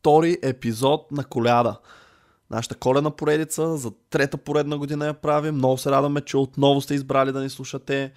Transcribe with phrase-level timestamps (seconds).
[0.00, 1.78] Втори епизод на Коляда.
[2.50, 5.54] Нашата коледна поредица за трета поредна година я правим.
[5.54, 8.12] Много се радваме, че отново сте избрали да ни слушате.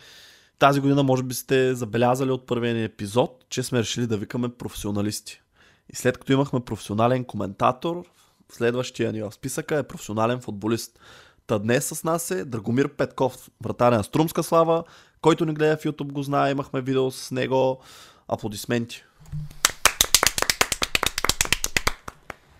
[0.59, 4.49] Тази година може би сте забелязали от първия ни епизод, че сме решили да викаме
[4.49, 5.41] професионалисти.
[5.89, 8.03] И след като имахме професионален коментатор,
[8.51, 10.99] следващия ни в списъка е професионален футболист.
[11.47, 14.83] Та днес с нас е Драгомир Петков, вратаря на Струмска слава,
[15.21, 17.79] който ни гледа в YouTube го знае, имахме видео с него.
[18.27, 19.03] Аплодисменти.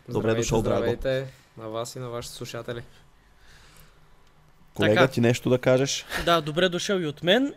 [0.10, 0.78] Добре Здравейте, дошъл, Драго.
[0.78, 2.84] Здравейте на вас и на вашите слушатели.
[4.74, 5.08] Колега, Така.
[5.08, 6.06] ти нещо да кажеш?
[6.26, 7.54] Да, добре дошъл и от мен.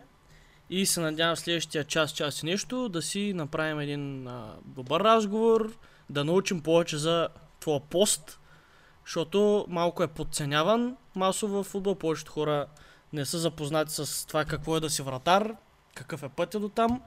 [0.69, 5.01] И се надявам в следващия час, час и нещо да си направим един а, добър
[5.01, 5.77] разговор,
[6.09, 7.27] да научим повече за
[7.59, 8.39] твоя пост,
[9.05, 11.95] защото малко е подценяван масово в футбол.
[11.95, 12.65] Повечето хора
[13.13, 15.55] не са запознати с това какво е да си вратар,
[15.95, 17.01] какъв е пътя до там.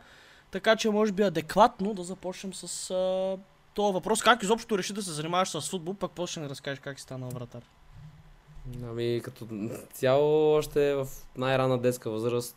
[0.50, 3.36] Така че може би адекватно да започнем с а,
[3.74, 4.22] този въпрос.
[4.22, 7.02] Как изобщо реши да се занимаваш с футбол, пък после ще ни разкажеш как си
[7.02, 7.62] станал вратар.
[8.84, 9.46] Ами като
[9.92, 12.56] цяло още в най-рана детска възраст,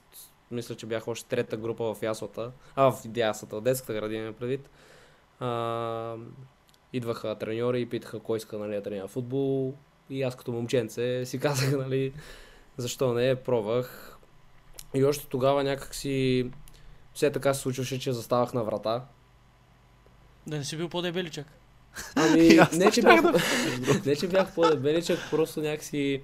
[0.52, 4.70] мисля, че бях още трета група в яслата, а в яслата, в детската градина предвид.
[5.40, 6.16] А,
[6.94, 9.74] идваха треньори и питаха кой иска нали, да тренира футбол.
[10.10, 12.14] И аз като момченце си казах, нали,
[12.78, 14.18] защо не, пробвах.
[14.94, 16.50] И още тогава някак си
[17.14, 19.06] все така се случваше, че заставах на врата.
[20.48, 21.48] Да не си бил по-дебеличък.
[22.16, 23.34] Ами, не, че бях, да-
[24.06, 26.22] не, че бях по-дебеличък, просто някакси...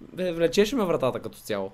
[0.00, 1.72] Бе, влечеше ме вратата като цяло.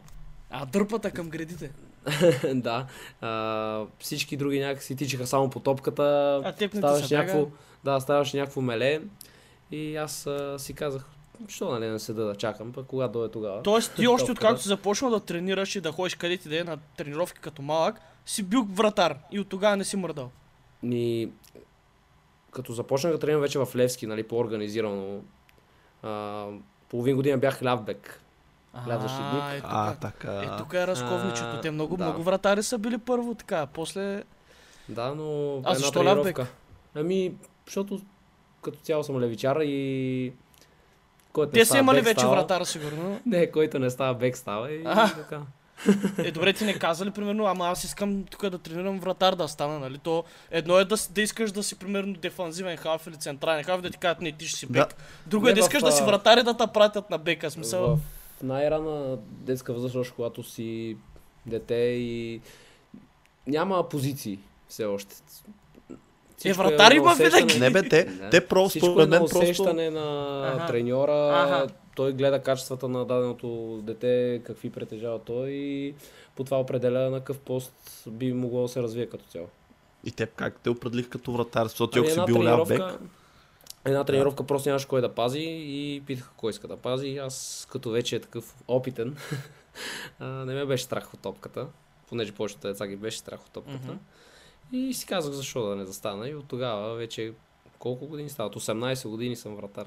[0.50, 1.70] А дърпата към градите.
[2.54, 2.86] да.
[3.20, 6.40] А, всички други някакси тичаха само по топката.
[6.44, 7.46] А теб не се някакво,
[7.84, 9.00] да, ставаше някакво меле.
[9.70, 11.04] И аз а, си казах,
[11.48, 13.62] що нали не седа да чакам, пък кога дойде тогава.
[13.62, 16.64] Тоест ти още откакто си започнал да тренираш и да ходиш където и да е
[16.64, 20.30] на тренировки като малък, си бил вратар и от тогава не си мърдал.
[20.82, 21.28] Ни...
[22.54, 25.20] Като започнах да тренирам вече в Левски, нали, по-организирано,
[26.02, 26.46] а,
[26.88, 28.20] половин година бях лявбек.
[28.88, 29.42] Ляв защитник.
[29.42, 30.56] А, е тук, А, е, така.
[30.58, 31.60] тук е разковничето.
[31.62, 32.04] Те много, да.
[32.04, 33.66] много вратари са били първо така.
[33.66, 34.22] После...
[34.88, 36.40] Да, но А една защо лявбек?
[36.94, 37.34] Ами,
[37.66, 38.00] защото
[38.62, 40.32] като цяло съм левичар и...
[41.32, 42.34] Който не Те са имали бек, вече става.
[42.34, 43.20] вратар, сигурно.
[43.26, 45.14] Не, който не става бек става и А.
[45.14, 45.40] така.
[46.18, 49.78] Е, добре, ти не казали, примерно, ама аз искам тук да тренирам вратар да стана,
[49.78, 49.98] нали?
[49.98, 53.90] То едно е да, да искаш да си, примерно, дефанзивен халф или централен халф, да
[53.90, 54.72] ти кажат, не, ти ще си Да.
[54.72, 54.96] бек.
[55.26, 57.50] Друго е Не, да в, искаш да си вратар и да те пратят на бека.
[57.50, 57.98] Смисъл.
[58.36, 60.96] В най-рана детска възраст, когато си
[61.46, 62.40] дете и
[63.46, 65.14] няма позиции все още.
[65.90, 65.94] Е,
[66.36, 67.60] Всичко вратар на има винаги.
[67.60, 68.30] Не бе, те, Да.
[68.30, 70.66] те просто, Всичко е на усещане на Аха.
[70.66, 71.42] треньора.
[71.44, 71.66] Аха.
[71.96, 75.94] Той гледа качествата на даденото дете, какви притежава той и
[76.36, 77.72] по това определя на какъв пост
[78.06, 79.48] би могло да се развие като цяло.
[80.04, 82.68] И теб как те определих като вратар, защото ти Ами ако си една бил ляв
[82.68, 82.98] бек, тренировка-
[83.84, 87.06] Една тренировка просто нямаше кой да пази и питаха кой иска да пази.
[87.08, 89.16] И аз като вече е такъв опитен,
[90.20, 91.66] не ме беше страх от топката,
[92.08, 93.86] понеже повечето деца ги беше страх от топката.
[93.86, 93.96] Мгм.
[94.72, 97.32] И си казах защо да не застана и от тогава вече
[97.78, 98.54] колко години стават?
[98.54, 99.86] 18 години съм вратар.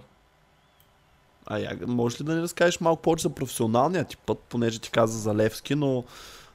[1.48, 4.92] А я, можеш ли да ни разкажеш малко повече за професионалния ти път, понеже ти
[4.92, 6.04] каза за Левски, но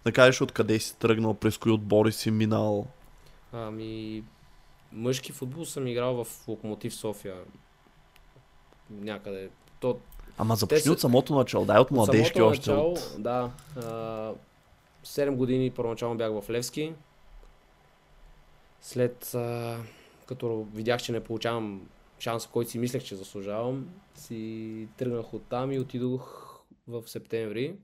[0.05, 2.87] да кажеш откъде си тръгнал, през кои отбори си минал.
[3.53, 4.23] Ами,
[4.93, 7.35] мъжки футбол съм играл в Локомотив София.
[8.91, 9.49] Някъде.
[9.81, 9.99] То,
[10.39, 12.71] Ама започни от самото начало, дай от младежки още.
[12.71, 13.17] начало, От...
[13.19, 13.51] да.
[13.77, 14.33] А,
[15.07, 16.93] 7 години първоначално бях в Левски.
[18.83, 19.77] След а,
[20.27, 21.81] като видях, че не получавам
[22.23, 26.49] шанса, който си мислех, че заслужавам, си тръгнах от там и отидох
[26.87, 27.75] в септември.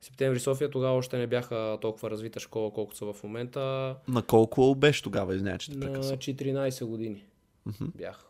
[0.00, 3.96] Септември София тогава още не бяха толкова развита школа, колкото са в момента.
[4.08, 6.18] На колко беше тогава, извиня, че те На прекъсвам.
[6.18, 7.24] 14 години
[7.66, 7.84] Мгм.
[7.94, 8.24] бях.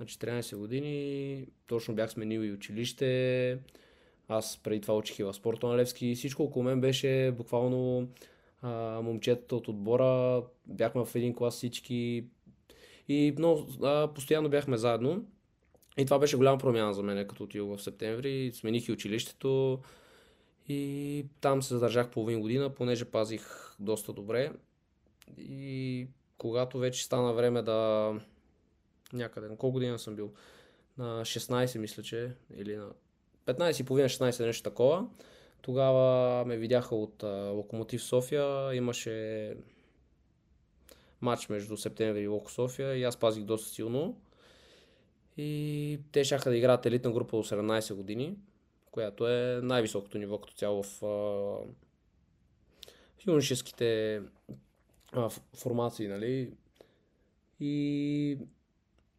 [0.00, 3.58] На 14 години точно бях сменил и училище.
[4.28, 6.14] Аз преди това учих и в спорта на Левски.
[6.14, 8.08] Всичко около мен беше буквално
[8.62, 10.42] а, момчетата от отбора.
[10.66, 12.24] Бяхме в един клас всички.
[13.08, 15.24] И много, а, постоянно бяхме заедно.
[15.98, 18.52] И това беше голяма промяна за мен, като отидох в септември.
[18.54, 19.78] Смених и училището.
[20.68, 24.52] И там се задържах половин година, понеже пазих доста добре.
[25.38, 26.06] И
[26.38, 28.12] когато вече стана време да
[29.12, 29.48] някъде.
[29.48, 30.32] На колко година съм бил?
[30.98, 32.88] На 16 мисля, че или на
[33.46, 35.06] 15 и половина, 16 нещо такова.
[35.62, 38.74] Тогава ме видяха от а, Локомотив София.
[38.74, 39.56] Имаше
[41.22, 44.20] матч между Септември и Локо София и аз пазих доста силно.
[45.36, 48.36] И те шаха да играят елитна група до 17 години,
[48.90, 51.56] която е най-високото ниво като цяло в а,
[53.26, 54.20] юношеските
[55.12, 56.52] а, формации, нали?
[57.60, 58.38] И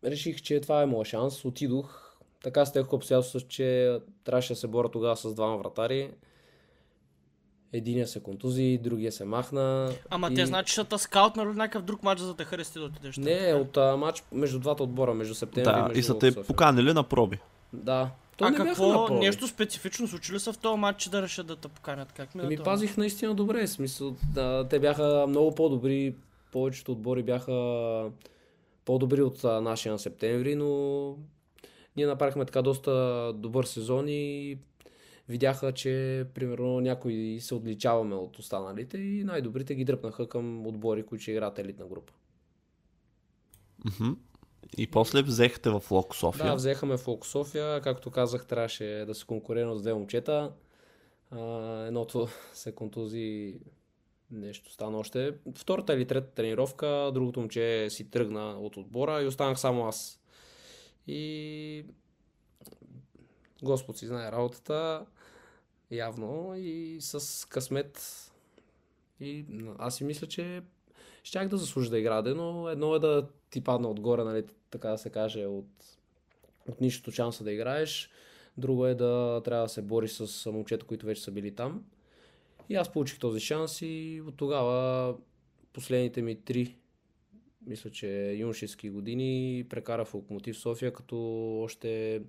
[0.03, 1.45] реших, че това е моят шанс.
[1.45, 2.17] Отидох.
[2.43, 6.11] Така стех обстоятелство, че трябваше да се боря тогава с двама вратари.
[7.73, 9.91] Единия се контузи, другия се махна.
[10.09, 10.35] Ама и...
[10.35, 13.17] те значи, че са те скаутнали някакъв друг матч, за да те харесате да отидеш.
[13.17, 13.57] Не, така?
[13.57, 16.43] от а, матч между двата отбора, между септември и Да, между и са те София.
[16.43, 17.39] поканили на проби.
[17.73, 18.09] Да.
[18.37, 21.21] То а не какво, на нещо специфично случи ли се в този матч, че да
[21.21, 22.11] решат да те поканят?
[22.11, 22.65] Как мина Ами това?
[22.65, 23.67] пазих наистина добре.
[23.67, 26.15] В смисъл, да, те бяха много по-добри.
[26.51, 27.51] Повечето отбори бяха
[28.85, 31.15] по-добри от а, нашия на септември, но
[31.95, 34.57] ние направихме така доста добър сезон и
[35.29, 41.21] видяха, че примерно някои се отличаваме от останалите и най-добрите ги дръпнаха към отбори, които
[41.21, 42.13] ще играят елитна група.
[43.85, 44.11] Мгм.
[44.77, 46.45] И после взехте в Локо София.
[46.45, 47.81] Да, взехаме в Локо София.
[47.81, 50.51] Както казах, трябваше да се конкурирам с две момчета.
[51.31, 51.39] А,
[51.87, 53.59] едното се контузи
[54.31, 55.33] нещо стана още.
[55.55, 60.19] Втората или трета тренировка, другото момче си тръгна от отбора и останах само аз.
[61.07, 61.85] И
[63.63, 65.05] Господ си знае работата,
[65.91, 68.01] явно, и с късмет.
[69.19, 69.45] И
[69.77, 70.61] аз си мисля, че
[71.23, 74.97] щях да заслужа да играя, но едно е да ти падна отгоре, нали, така да
[74.97, 75.69] се каже, от,
[76.69, 78.09] от нищото шанса да играеш.
[78.57, 81.83] Друго е да трябва да се бориш с момчета, които вече са били там.
[82.69, 85.15] И аз получих този шанс и от тогава
[85.73, 86.77] последните ми три,
[87.65, 91.17] мисля, че юношески години прекарах в Локомотив София, като
[91.61, 92.21] още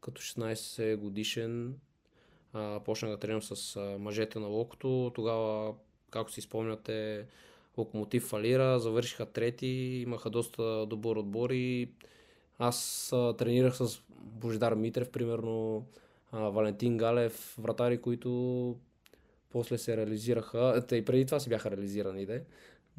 [0.00, 1.74] като 16 годишен
[2.52, 5.12] а, почнах да тренирам с а, мъжете на Локото.
[5.14, 5.74] Тогава,
[6.10, 7.26] както си спомняте,
[7.76, 9.66] Локомотив фалира, завършиха трети,
[10.06, 11.88] имаха доста добър отбор и
[12.58, 15.86] аз а, тренирах с Божидар Митрев, примерно
[16.32, 18.76] а, Валентин Галев, вратари, които
[19.50, 20.84] после се реализираха.
[20.88, 22.44] Те и преди това си бяха реализирани, де.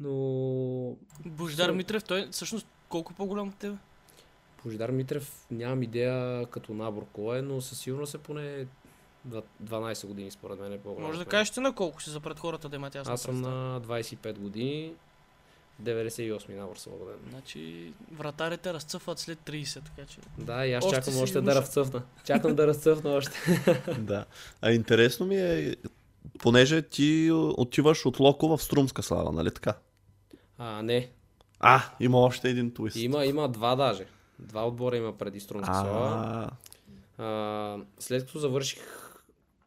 [0.00, 0.96] Но
[1.26, 3.76] Божидар Митрев, той всъщност колко по-голям от теб?
[4.64, 8.66] Божидар Митрев нямам идея като набор кой е, но със сигурност е поне
[9.24, 11.06] два- 12 години според мен е по-голям.
[11.06, 13.34] Може да кажеш ти на колко си за пред хората да имат ясна Аз съм
[13.34, 13.56] представа.
[13.56, 14.92] на 25 години,
[15.82, 17.16] 98 набор съм роден.
[17.30, 20.18] Значи вратарите разцъфват след 30, така че...
[20.38, 22.02] Да, и аз Още чакам още да разцъфна.
[22.24, 23.38] Чакам да разцъфна още.
[23.98, 24.24] да.
[24.62, 25.76] А интересно ми е,
[26.38, 29.74] понеже ти отиваш от Локо в Струмска слава, нали така?
[30.58, 31.10] А, не.
[31.60, 32.96] А, има още един твист.
[32.96, 34.06] Има, има два даже.
[34.38, 36.50] Два отбора има преди Струмска слава.
[37.18, 38.80] А, А, след като завърших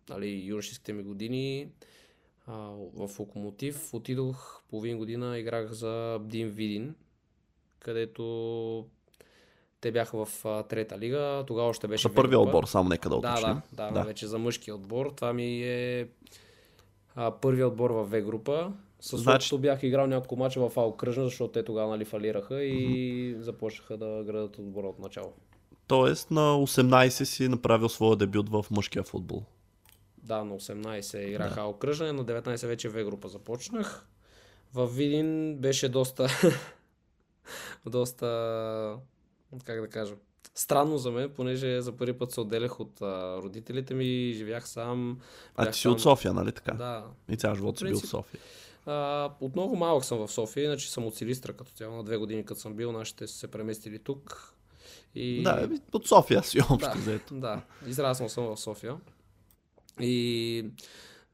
[0.10, 1.68] нали, юношеските ми години
[2.48, 2.54] а,
[2.96, 6.96] в Локомотив, отидох половин година, играх за Дин Видин,
[7.80, 8.86] където
[9.82, 11.44] те бяха в а, трета лига.
[11.48, 13.62] Тогава още беше за първия отбор, само нека да Да, уточним.
[13.74, 15.12] да, да, вече за мъжкия отбор.
[15.16, 16.08] Това ми е
[17.16, 18.74] а, първият отбор в В група.
[19.06, 23.36] С Значи- бях играл няколко мача в Ал Кръжна, защото те тогава нали, фалираха и
[23.40, 25.34] започнаха да градат отбора от начало.
[25.88, 29.44] Тоест на 18 си направил своя дебют в мъжкия футбол.
[30.18, 31.64] Да, на 18 играх да.
[31.64, 34.08] окръжане, на 19 вече В група започнах.
[34.74, 36.28] В Видин беше доста...
[37.86, 38.98] доста...
[39.66, 40.16] как да кажа...
[40.56, 45.20] Странно за мен, понеже за първи път се отделях от а, родителите ми, живях сам.
[45.56, 45.92] А ти си там.
[45.92, 46.74] от София, нали така?
[46.74, 47.06] Да.
[47.30, 48.40] И цял живот си бил в София.
[48.86, 51.96] А, от много малък съм в София, иначе съм от Силистра като цяло.
[51.96, 54.54] На две години като съм бил, нашите са се преместили тук.
[55.16, 55.44] И...
[55.44, 57.36] Да, еми, от София си общо Да, взето.
[57.36, 57.62] да.
[57.88, 58.98] Израснал съм в София.
[60.00, 60.66] И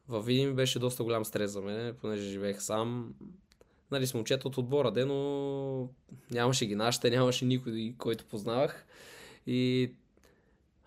[0.07, 3.13] във Видин ми беше доста голям стрес за мен, понеже живеех сам.
[3.91, 5.89] Нали, с момчета от отбора, де, но
[6.31, 8.85] нямаше ги нашите, нямаше никой, който познавах.
[9.47, 9.91] И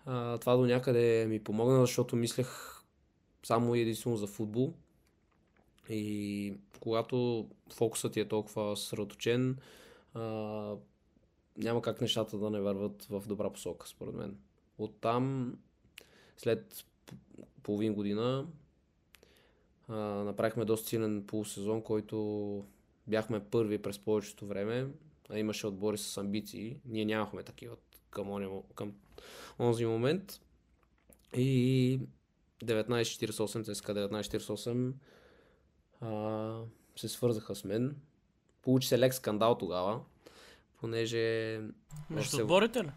[0.05, 2.47] а, това до някъде ми помогна, защото мислех
[3.43, 4.73] само и единствено за футбол.
[5.89, 9.57] И когато фокусът ти е толкова съсредоточен,
[11.57, 14.37] няма как нещата да не върват в добра посока, според мен.
[14.77, 15.55] Оттам,
[16.37, 16.85] след
[17.63, 18.47] половин година,
[19.87, 22.65] а, направихме доста силен полусезон, който
[23.07, 24.87] бяхме първи през повечето време,
[25.29, 26.77] а имаше отбори с амбиции.
[26.85, 27.75] Ние нямахме такива
[28.09, 28.93] към, мо- към
[29.59, 30.41] онзи момент.
[31.37, 31.99] И
[32.63, 34.93] 1948, ЦСКА 1948
[36.05, 36.61] а,
[36.95, 37.95] се свързаха с мен.
[38.61, 39.99] Получи се лек скандал тогава,
[40.79, 41.59] понеже...
[42.09, 42.89] Между се- отборите ли?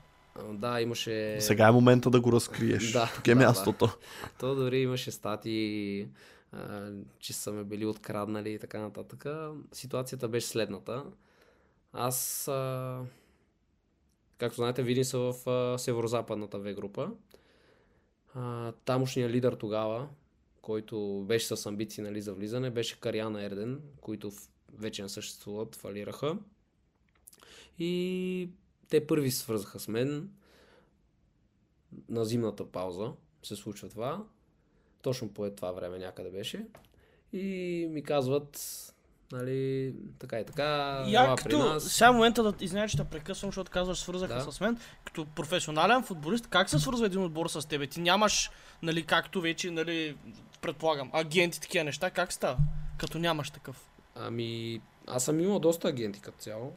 [0.53, 1.41] Да, имаше...
[1.41, 2.93] Сега е момента да го разкриеш.
[2.93, 3.88] Да, Тук е да, мястото.
[4.38, 6.09] То дори имаше стати,
[6.53, 9.27] а, че са ме били откраднали и така нататък.
[9.73, 11.05] Ситуацията беше следната.
[11.93, 13.00] Аз, а,
[14.38, 17.11] както знаете, Видин са в а, северо-западната В група.
[18.35, 20.09] А, тамошният лидер тогава,
[20.69, 24.33] който беше с амбиции нали, за влизане, беше Кариана Ерден, които
[24.73, 26.39] вече не съществуват, фалираха.
[27.79, 28.51] И
[28.89, 30.31] те първи се свързаха с мен
[32.09, 34.25] на зимната пауза се случва това.
[35.03, 36.67] Точно по това време някъде беше.
[37.33, 38.57] И ми казват,
[39.33, 40.63] нали, така и така,
[41.07, 41.85] Я ела при като, нас.
[41.85, 44.53] сега е момента да извиня, че те прекъсвам, защото казваш свързаха Да.
[44.53, 44.79] с мен.
[45.05, 47.87] Като професионален футболист, как се свързва един отбор с тебе?
[47.87, 48.51] Ти нямаш,
[48.83, 50.17] нали, както вече, нали,
[50.61, 52.57] предполагам, агенти, такива неща, как става?
[52.99, 53.77] Като нямаш такъв.
[54.17, 56.73] Ами, аз съм имал доста агенти като цяло.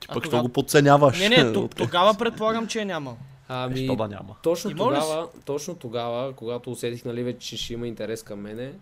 [0.00, 1.18] Ти А пък тогава- що го подценяваш.
[1.18, 3.16] Не, не, тогава предполагам, че е нямал.
[3.48, 4.36] Ами, Що да няма.
[4.42, 8.72] точно тогава, точно тогава, когато усетих, нали, вече, че ще има интерес към мене,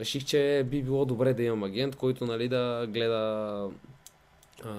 [0.00, 3.70] реших, че би било добре да имам агент, който, нали, да гледа
[4.64, 4.70] а,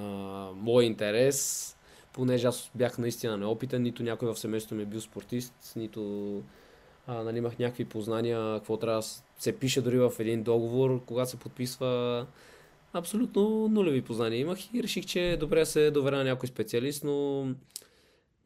[0.56, 1.72] мой интерес,
[2.14, 6.42] понеже аз бях наистина неопитен, нито някой в семейството ми е бил спортист, нито
[7.08, 9.08] а, нали, имах някакви познания, какво трябва да
[9.40, 12.26] се пише дори в един договор, когато се подписва.
[12.94, 17.48] Абсолютно нулеви познания имах и реших, че е добре се доверя на някой специалист, но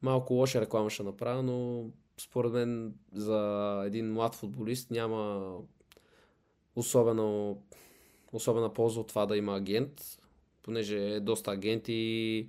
[0.01, 1.85] малко лоша реклама ще направя, но
[2.19, 5.53] според мен за един млад футболист няма
[6.75, 7.61] особено,
[8.33, 10.19] особена полза от това да има агент,
[10.63, 12.47] понеже доста агенти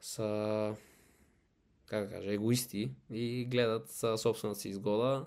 [0.00, 0.74] са,
[1.86, 5.26] как кажа, егоисти и гледат собствената си изгода.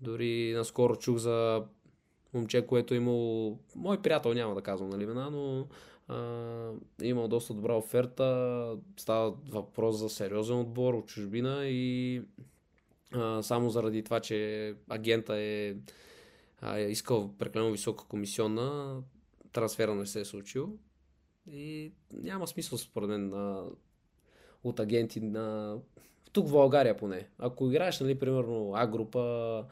[0.00, 1.64] Дори наскоро чух за
[2.34, 5.66] момче, което е имал, мой приятел, няма да казвам нали имена, но
[6.08, 6.72] а,
[7.02, 12.22] е имал доста добра оферта, става въпрос за сериозен отбор от чужбина и
[13.42, 15.74] само заради това, че агента е,
[16.60, 19.02] а, е искал прекалено висока комисионна,
[19.52, 20.78] трансфера не се е случил
[21.46, 23.64] и няма смисъл според мен а,
[24.64, 25.76] от агенти на
[26.32, 27.28] тук в България поне.
[27.38, 29.64] Ако играеш, нали, примерно А група,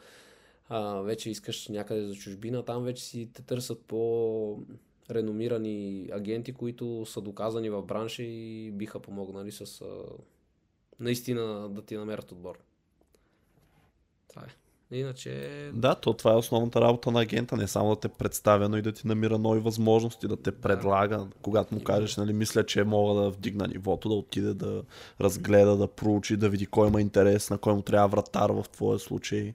[0.68, 4.62] а, вече искаш някъде за чужбина, там вече си те търсят по
[5.11, 9.87] реномирани агенти, които са доказани в бранша и биха помогнали с а,
[11.00, 12.59] наистина да ти намерят отбор.
[14.38, 14.59] Това е.
[14.90, 15.50] Иначе...
[15.75, 18.83] Да, то това е основната работа на агента, не само да те представя, но и
[18.83, 23.23] да ти намира нови възможности, да те предлага, когато му кажеш, нали, мисля, че мога
[23.23, 24.83] да вдигна нивото, да отиде да
[25.21, 28.99] разгледа, да проучи, да види кой има интерес, на кой му трябва вратар в твоя
[28.99, 29.54] случай.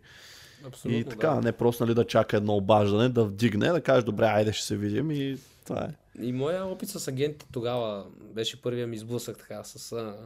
[0.65, 1.41] Абсолютно, и така, да.
[1.41, 4.77] не просто нали, да чака едно обаждане, да вдигне, да каже, добре, айде ще се
[4.77, 6.23] видим и това е.
[6.25, 10.17] И моя опит с агентите тогава беше първия ми сблъсък така с а,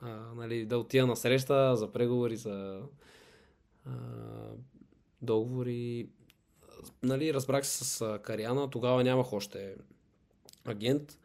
[0.00, 2.80] а, нали, да отида на среща за преговори, за
[5.22, 6.08] договори.
[7.02, 9.76] Нали, разбрах се с Кариана, тогава нямах още
[10.64, 11.18] агент,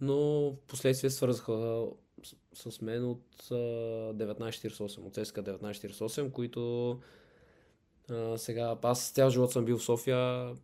[0.00, 0.16] но
[0.50, 1.86] в последствие свързаха
[2.54, 6.90] с, с мен от а, 1948, от ЦСКА 1948, които
[8.10, 10.54] а, сега аз цял живот съм бил в София,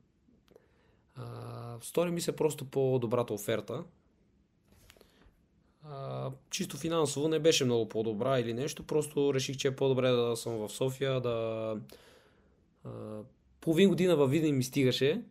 [1.14, 3.84] а, стори ми се просто по-добрата оферта.
[5.84, 10.36] А, чисто финансово не беше много по-добра или нещо, просто реших, че е по-добре да
[10.36, 11.76] съм в София, да...
[12.84, 12.90] А,
[13.60, 15.22] половин година във Видин ми стигаше.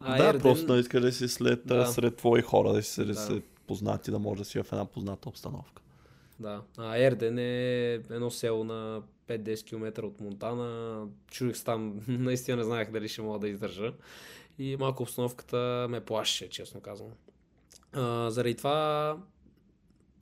[0.00, 1.86] А да, Ерден- просто искаш да си след, Да.
[1.86, 3.14] сред твои хора, да си сред, Да.
[3.14, 5.82] сред познати, да може да си в една позната обстановка.
[6.40, 11.02] Да, а Ерден е едно село на 5-10 км от Монтана.
[11.30, 13.92] Чудих се там, наистина не знаех дали ще мога да издържа.
[14.58, 17.10] И малко обстановката ме плашеше, честно казвам.
[17.92, 19.16] А, заради това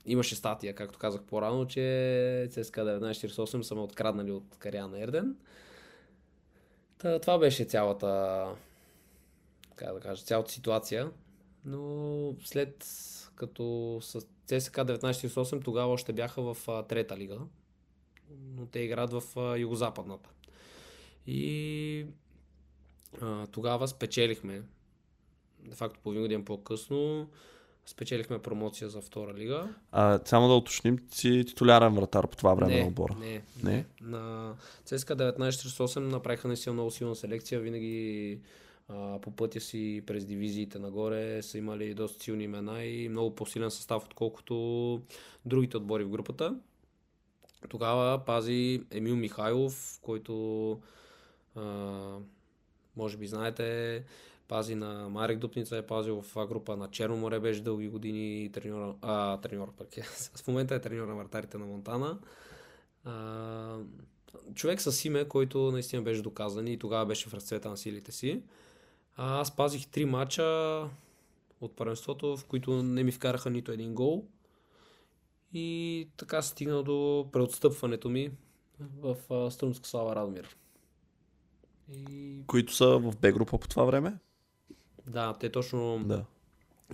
[0.07, 5.35] имаше статия, както казах по-рано, че ЦСКА 1948 са ме откраднали от Кариана Ерден.
[6.97, 8.45] Та, това беше цялата,
[9.75, 11.11] как да кажа, цялата ситуация.
[11.65, 12.85] Но след
[13.35, 17.39] като с ЦСКА 1948 тогава още бяха в а, трета лига,
[18.29, 20.29] но те играят в а, югозападната.
[21.27, 22.05] И
[23.21, 24.61] а, тогава спечелихме,
[25.59, 27.29] де факто половин година по-късно,
[27.87, 29.69] спечелихме промоция за втора лига.
[29.91, 33.15] А, само да уточним, си титулярен вратар по това време не, на отбора.
[33.19, 33.85] Не, Не?
[34.01, 37.59] На ЦСКА 1948 направиха наистина много силна селекция.
[37.59, 38.39] Винаги
[38.89, 43.71] а, по пътя си през дивизиите нагоре са имали доста силни имена и много по-силен
[43.71, 45.01] състав, отколкото
[45.45, 46.55] другите отбори в групата.
[47.69, 50.71] Тогава пази Емил Михайлов, който
[51.55, 51.61] а,
[52.95, 54.03] може би знаете,
[54.47, 58.95] Пази на Марек Дупница, е пазил в група на Черно море, беше дълги години треньора,
[59.01, 60.01] а, треньор пък е.
[60.35, 62.19] В момента е треньор на вратарите на Монтана.
[63.03, 63.77] А,
[64.53, 68.43] човек с име, който наистина беше доказан и тогава беше в разцвета на силите си.
[69.15, 70.83] А, аз пазих три мача
[71.61, 74.25] от първенството, в които не ми вкараха нито един гол.
[75.53, 78.31] И така стигна до преотстъпването ми
[78.79, 79.15] в
[79.51, 80.57] Струмска слава Радомир.
[81.93, 82.43] И...
[82.47, 84.17] Които са в Б група по това време?
[85.07, 86.25] Да, те точно да.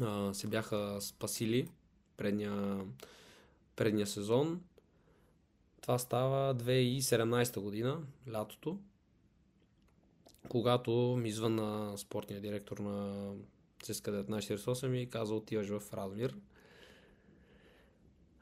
[0.02, 1.68] а, се бяха спасили
[2.18, 2.86] предния,
[3.76, 4.62] предния сезон.
[5.82, 8.02] Това става 2017 година,
[8.32, 8.78] лятото,
[10.50, 13.28] когато ми звънна спортния директор на
[13.84, 16.36] ЦСКА 1948 и каза отиваш в Радомир.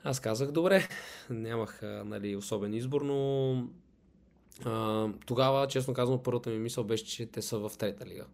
[0.04, 0.88] Аз казах добре,
[1.30, 3.52] нямах нали, особен избор, но
[4.66, 8.26] а, тогава, честно казвам, първата ми мисъл беше, че те са в трета лига.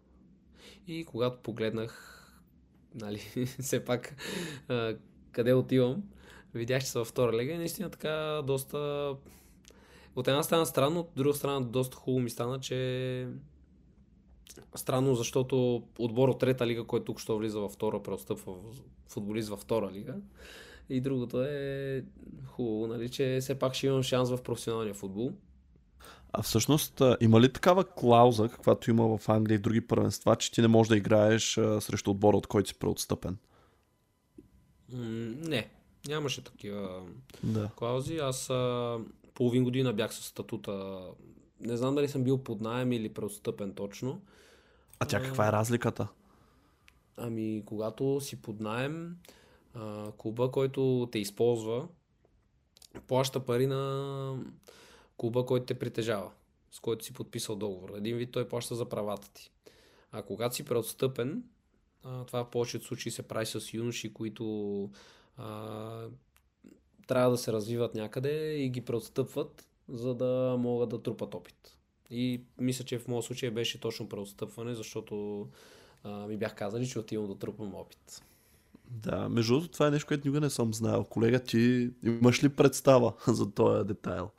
[0.88, 2.14] И когато погледнах,
[2.94, 3.18] нали,
[3.60, 4.16] все пак
[4.68, 4.96] а,
[5.32, 6.02] къде отивам,
[6.54, 9.14] видях, че са във втора лига и наистина така доста...
[10.16, 13.28] От една страна странно, от друга страна доста хубаво ми стана, че
[14.74, 18.54] странно, защото отбор от трета лига, който тук що влиза във втора, преотстъпва
[19.08, 20.14] футболист във втора лига.
[20.88, 22.04] И другото е
[22.46, 25.32] хубаво, нали, че все пак ще имам шанс в професионалния футбол.
[26.32, 30.60] А всъщност има ли такава клауза, каквато има в Англия и други първенства, че ти
[30.60, 33.36] не можеш да играеш срещу отбора, от който си преотстъпен?
[34.92, 35.70] не,
[36.08, 37.02] нямаше такива
[37.42, 37.70] да.
[37.76, 38.16] клаузи.
[38.16, 38.98] Аз а,
[39.34, 41.00] половин година бях с статута.
[41.60, 44.22] Не знам дали съм бил под найем или преотстъпен точно.
[44.98, 46.08] А тя каква е разликата?
[47.16, 49.16] Ами, когато си под найем,
[49.74, 51.88] а, клуба, който те използва,
[53.06, 54.34] плаща пари на
[55.18, 56.30] клуба, който те притежава,
[56.70, 57.92] с който си подписал договор.
[57.96, 59.50] Един вид той плаща за правата ти.
[60.12, 61.42] А когато си преотстъпен,
[62.02, 64.90] това в повечето случаи се прави с юноши, които
[65.36, 66.06] а,
[67.06, 71.78] трябва да се развиват някъде и ги преотстъпват, за да могат да трупат опит.
[72.10, 75.46] И мисля, че в моят случай беше точно преотстъпване, защото
[76.04, 78.22] а, ми бях казали, че отивам да трупам опит.
[78.90, 81.04] Да, между другото, това е нещо, което никога не съм знаел.
[81.04, 84.30] Колега, ти имаш ли представа за този детайл?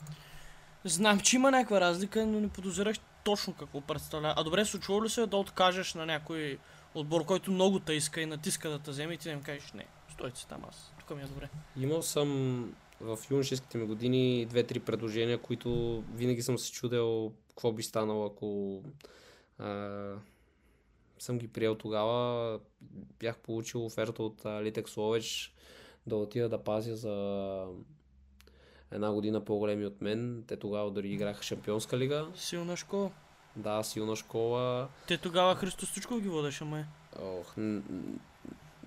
[0.86, 4.34] Знам, че има някаква разлика, но не подозирах точно какво представлява.
[4.38, 6.58] А добре, случва ли се да откажеш на някой
[6.96, 9.72] отбор, който много те иска и натиска да те вземе и ти да им кажеш
[9.74, 11.50] не, стойте там аз, тук ми е добре.
[11.78, 17.84] Имал съм в юношеските ми години две-три предложения, които винаги съм се чудел какво би
[17.84, 18.82] станало, ако
[19.58, 20.14] а,
[21.20, 22.60] съм ги приел тогава.
[23.20, 25.54] Бях получил оферта от Литекс Ловеч
[26.08, 27.66] да отида да пазя за
[28.92, 30.44] една година по-големи от мен.
[30.48, 32.28] Те тогава дори играха Шампионска лига.
[32.36, 33.12] Силна школа.
[33.56, 34.88] Да, силна школа.
[35.08, 36.84] Те тогава Христо Стучков ги водеше, май.
[37.22, 37.82] Ох, не,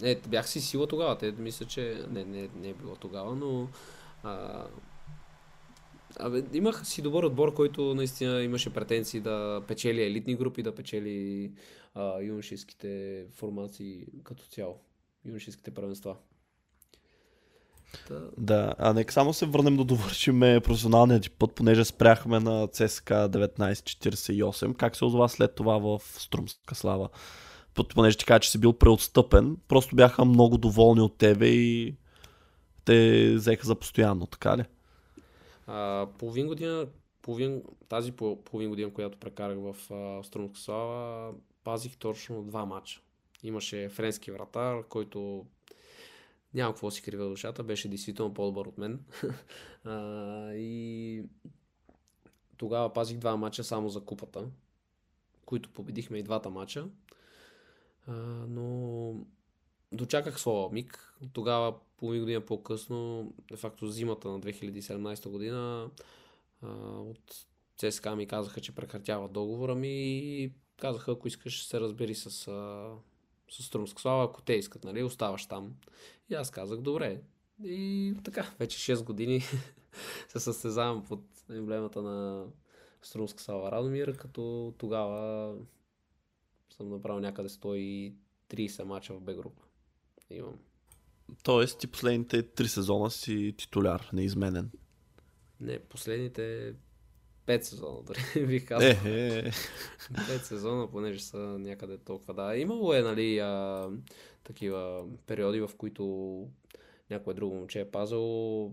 [0.00, 1.18] Не, бях си сила тогава.
[1.18, 3.68] Те мисля, че не, не, не е било тогава, но
[4.22, 4.64] а...
[6.18, 11.52] Абе, имах си добър отбор, който наистина имаше претенции да печели елитни групи, да печели
[11.94, 14.78] а, юношеските формации като цяло,
[15.24, 16.16] юношеските първенства.
[18.08, 18.22] Да.
[18.38, 23.10] да, а нека само се върнем да довършиме професионалния ти път, понеже спряхме на ЦСК
[23.10, 24.76] 1948.
[24.76, 27.08] Как се озова след това в Струмска слава?
[27.94, 31.94] Понеже ти кажа, че си бил преотстъпен, просто бяха много доволни от тебе и
[32.84, 34.64] те взеха за постоянно, така ли?
[35.66, 36.86] А, половин година,
[37.22, 39.74] половин, тази половин година, която прекарах в
[40.24, 41.32] Струмска слава,
[41.64, 43.00] пазих точно два мача.
[43.42, 45.46] Имаше френски вратар, който
[46.54, 49.04] няма какво си крива душата, беше действително по-добър от мен.
[49.84, 51.24] а, и
[52.56, 54.48] тогава пазих два мача само за купата,
[55.44, 56.88] които победихме и двата мача.
[58.06, 58.12] А,
[58.48, 59.14] но
[59.92, 61.14] дочаках своя миг.
[61.32, 65.90] Тогава, половин година по-късно, де факто зимата на 2017 година,
[66.62, 66.68] а,
[67.00, 72.48] от ЦСКА ми казаха, че прекратяват договора ми и казаха, ако искаш, се разбери с,
[72.48, 72.90] а,
[73.50, 75.74] с Струмск Слава, ако те искат, нали, оставаш там.
[76.30, 77.20] И аз казах, добре.
[77.64, 79.40] И така, вече 6 години
[80.28, 82.46] се състезавам под емблемата на
[83.02, 85.54] Струмска Слава Радомир, като тогава
[86.70, 89.62] съм направил някъде 130 мача в Б група.
[90.30, 90.58] Имам.
[91.42, 94.70] Тоест ти последните три сезона си титуляр, неизменен.
[95.60, 96.74] Не, последните
[97.50, 98.88] 5 сезона, дори бих казал.
[98.88, 99.50] Е, е.
[100.12, 102.34] 5 сезона, понеже са някъде толкова.
[102.34, 103.88] Да, имало е, нали, а,
[104.44, 106.46] такива периоди, в които
[107.10, 108.72] някое друго момче е пазал.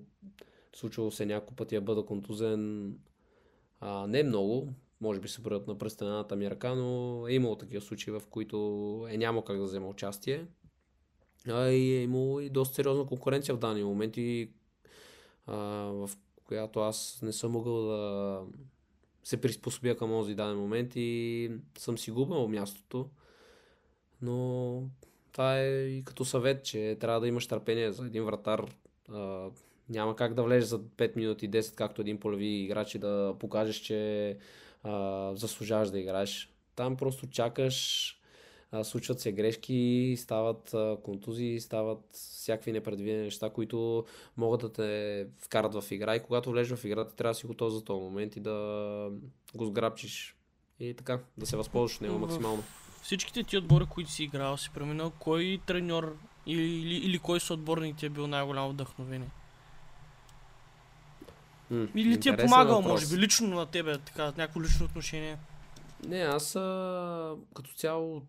[0.75, 2.93] Случвало се няколко пъти да бъда контузен.
[3.79, 7.81] А, не много, може би се броят на пръстената ми ръка, но е имало такива
[7.81, 10.45] случаи, в които е нямало как да взема участие.
[11.49, 14.49] А, и е имало и доста сериозна конкуренция в дани моменти,
[15.45, 15.55] а,
[15.91, 16.09] в
[16.47, 18.41] която аз не съм могъл да
[19.23, 23.09] се приспособя към този даден момент и съм си губил мястото.
[24.21, 24.83] Но
[25.31, 28.65] това е и като съвет, че трябва да имаш търпение за един вратар.
[29.09, 29.49] А,
[29.89, 33.75] няма как да влезеш за 5 минути 10, както един полеви играч и да покажеш,
[33.75, 34.37] че
[34.83, 36.53] а, заслужаваш да играеш.
[36.75, 38.16] Там просто чакаш,
[38.71, 44.05] а, случват се грешки, стават а, контузии, стават всякакви непредвидени неща, които
[44.37, 47.73] могат да те вкарат в игра и когато влезеш в играта, трябва да си готов
[47.73, 49.09] за този момент и да
[49.55, 50.35] го сграбчиш
[50.79, 52.63] и така, да се възползваш от него максимално.
[53.03, 57.97] Всичките ти отбори, които си играл, си преминал, кой треньор или, или, или кой съотборник
[57.97, 59.29] ти е бил най-голямо вдъхновение?
[61.71, 62.91] М, Или ти е помагал, въпрос.
[62.91, 65.37] може би, лично на тебе, така, някакво лично отношение.
[66.07, 68.21] Не, аз а, като цяло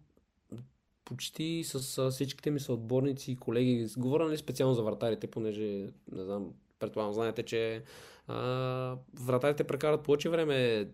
[1.08, 5.62] почти с всичките ми съотборници и колеги, говоря нали специално за вратарите, понеже,
[6.12, 7.82] не знам, предполагам, знаете, че
[8.26, 10.88] а, вратарите прекарат повече време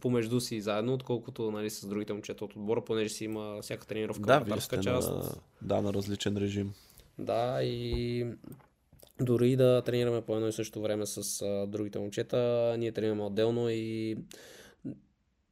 [0.00, 4.26] помежду си заедно, отколкото нали, с другите момчета от отбора, понеже си има всяка тренировка
[4.26, 5.10] Да, вратарска част.
[5.10, 5.22] на,
[5.62, 6.72] да, на различен режим.
[7.18, 8.26] Да, и
[9.20, 13.70] дори да тренираме по едно и също време с а, другите момчета, ние тренираме отделно
[13.70, 14.16] и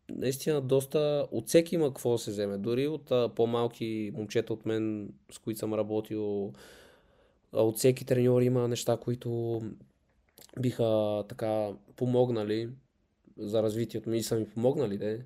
[0.09, 2.59] наистина доста, от всеки има какво да се вземе.
[2.59, 6.53] Дори от а, по-малки момчета от мен, с които съм работил,
[7.53, 9.61] а, от всеки треньор има неща, които
[10.61, 12.69] биха така помогнали
[13.39, 15.25] за развитието ми и са ми помогнали, де.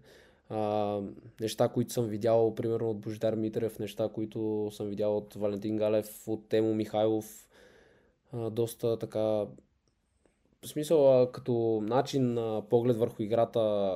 [0.49, 1.01] А,
[1.41, 6.29] неща, които съм видял, примерно от Божидар Митрев, неща, които съм видял от Валентин Галев,
[6.29, 7.49] от Темо Михайлов,
[8.33, 9.19] а, доста така,
[10.63, 13.93] в смисъл, като начин на поглед върху играта,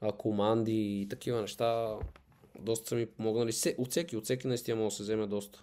[0.00, 1.96] а, команди и такива неща,
[2.60, 3.52] доста са ми помогнали.
[3.52, 5.62] Се, от всеки, от всеки наистина може да се вземе доста.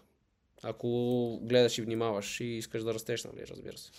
[0.64, 3.92] Ако гледаш и внимаваш и искаш да растеш, нали, разбира се.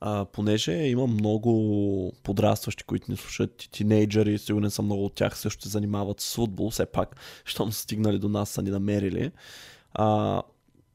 [0.00, 5.38] А, понеже има много подрастващи, които ни слушат и тинейджъри, сигурен съм много от тях
[5.38, 9.32] също се занимават с футбол, все пак, щом са стигнали до нас, са ни намерили.
[9.94, 10.42] А,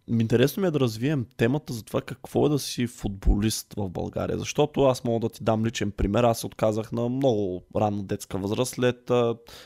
[0.09, 4.37] интересно ми е да развием темата за това какво е да си футболист в България,
[4.37, 6.23] защото аз мога да ти дам личен пример.
[6.23, 9.11] Аз се отказах на много ранна детска възраст след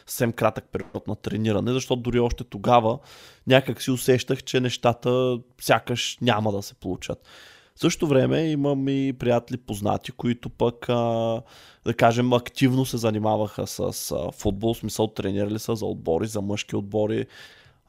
[0.05, 2.99] съвсем кратък период на трениране, защото дори още тогава
[3.47, 7.27] някак си усещах, че нещата сякаш няма да се получат.
[7.75, 11.41] В същото време имам и приятели познати, които пък, а,
[11.85, 16.41] да кажем, активно се занимаваха с а, футбол, в смисъл тренирали са за отбори, за
[16.41, 17.25] мъжки отбори,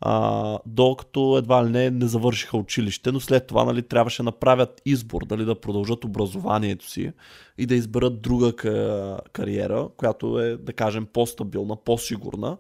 [0.05, 4.83] а, докато едва ли не не завършиха училище, но след това нали, трябваше да направят
[4.87, 7.12] избор дали да продължат образованието си
[7.59, 12.57] и да изберат друга ка- кариера, която е, да кажем, по-стабилна, по-сигурна,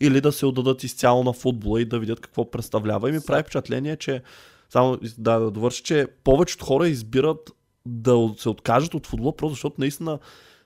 [0.00, 3.08] или да се отдадат изцяло на футбола и да видят какво представлява.
[3.08, 4.22] И ми прави впечатление, че
[4.70, 7.50] само да, да довърша, че повечето хора избират
[7.86, 10.18] да се откажат от футбола, просто защото наистина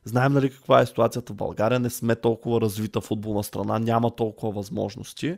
[0.04, 4.52] знаем нали каква е ситуацията в България, не сме толкова развита футболна страна, няма толкова
[4.52, 5.36] възможности.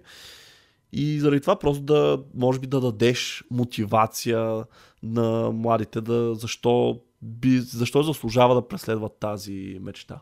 [0.92, 4.64] И заради това просто да, може би да дадеш мотивация
[5.02, 10.20] на младите да защо, би, защо заслужава да преследват тази мечта.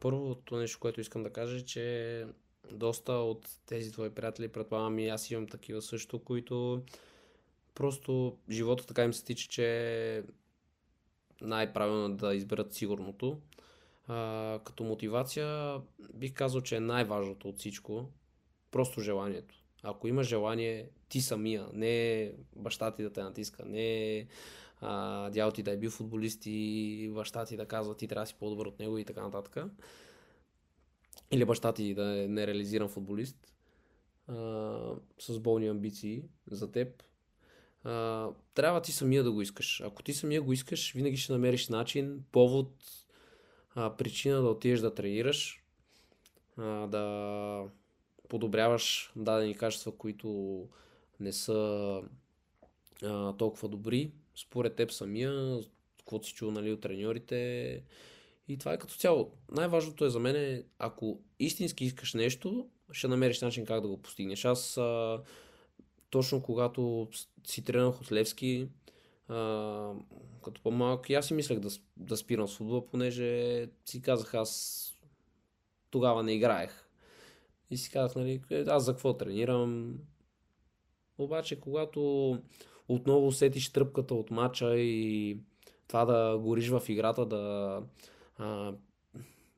[0.00, 2.26] Първото нещо, което искам да кажа е, че
[2.72, 6.82] доста от тези твои приятели, предполагам и аз имам такива също, които
[7.74, 10.22] просто живота така им се тича, че
[11.40, 13.38] най-правилно е да изберат сигурното.
[14.08, 15.76] А, като мотивация
[16.14, 18.08] бих казал, че е най-важното от всичко
[18.70, 19.54] просто желанието.
[19.82, 24.26] Ако имаш желание, ти самия, не баща ти да те натиска, не
[24.80, 28.34] а, ти да е бил футболист и баща ти да казва ти трябва да си
[28.40, 29.64] по-добър от него и така нататък.
[31.30, 33.36] Или баща ти да е нереализиран футболист.
[34.26, 37.02] а, с болни амбиции за теб,
[37.84, 39.80] а, трябва ти самия да го искаш.
[39.80, 42.72] Ако ти самия го искаш, винаги ще намериш начин, повод,
[43.74, 45.64] а, причина да отидеш да тренираш,
[46.56, 47.64] а, да
[48.28, 50.68] подобряваш дадени качества, които
[51.20, 52.02] не са
[53.02, 55.60] а, толкова добри, според теб самия,
[55.98, 57.82] каквото си чул нали, от треньорите.
[58.48, 59.32] И това е като цяло.
[59.52, 64.44] Най-важното е за мен, ако истински искаш нещо, ще намериш начин как да го постигнеш.
[64.44, 65.20] Аз а,
[66.10, 67.08] точно когато
[67.46, 68.68] си тренах от Левски,
[69.28, 69.92] а,
[70.44, 74.84] като по-малък, аз си мислех да, да спирам с футбола, понеже си казах аз
[75.90, 76.87] тогава не играех.
[77.70, 79.98] И си казах, нали, «Е, аз за какво тренирам?
[81.18, 82.30] Обаче, когато
[82.88, 85.38] отново усетиш тръпката от мача и
[85.88, 87.82] това да гориш в играта, да,
[88.36, 88.74] а,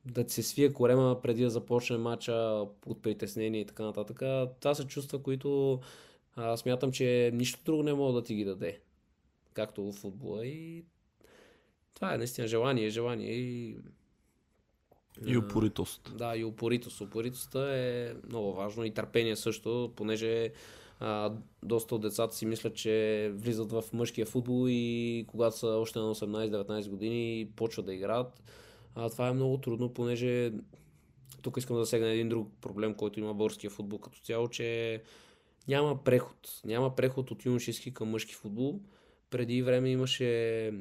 [0.05, 4.17] да се свие корема преди да започне мача от притеснение и така нататък.
[4.59, 5.79] Това са чувства, които
[6.35, 8.81] а, смятам, че нищо друго не мога да ти ги даде.
[9.53, 10.45] Както в футбола.
[10.45, 10.85] И
[11.93, 13.77] това е наистина желание, желание и
[15.25, 16.17] И упоритост.
[16.17, 17.01] да, и упоритост.
[17.01, 20.51] Упоритостта е много важно и търпение също, понеже
[20.99, 25.99] а, доста от децата си мислят, че влизат в мъжкия футбол и когато са още
[25.99, 28.43] на 18-19 години почват да играят.
[28.95, 30.51] А, това е много трудно, понеже
[31.41, 35.01] тук искам да засегна един друг проблем, който има българския футбол като цяло, че
[35.67, 36.61] няма преход.
[36.65, 38.79] Няма преход от юношески към мъжки футбол.
[39.29, 40.73] Преди време имаше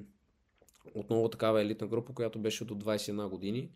[0.95, 3.69] отново такава елитна група, която беше до 21 години.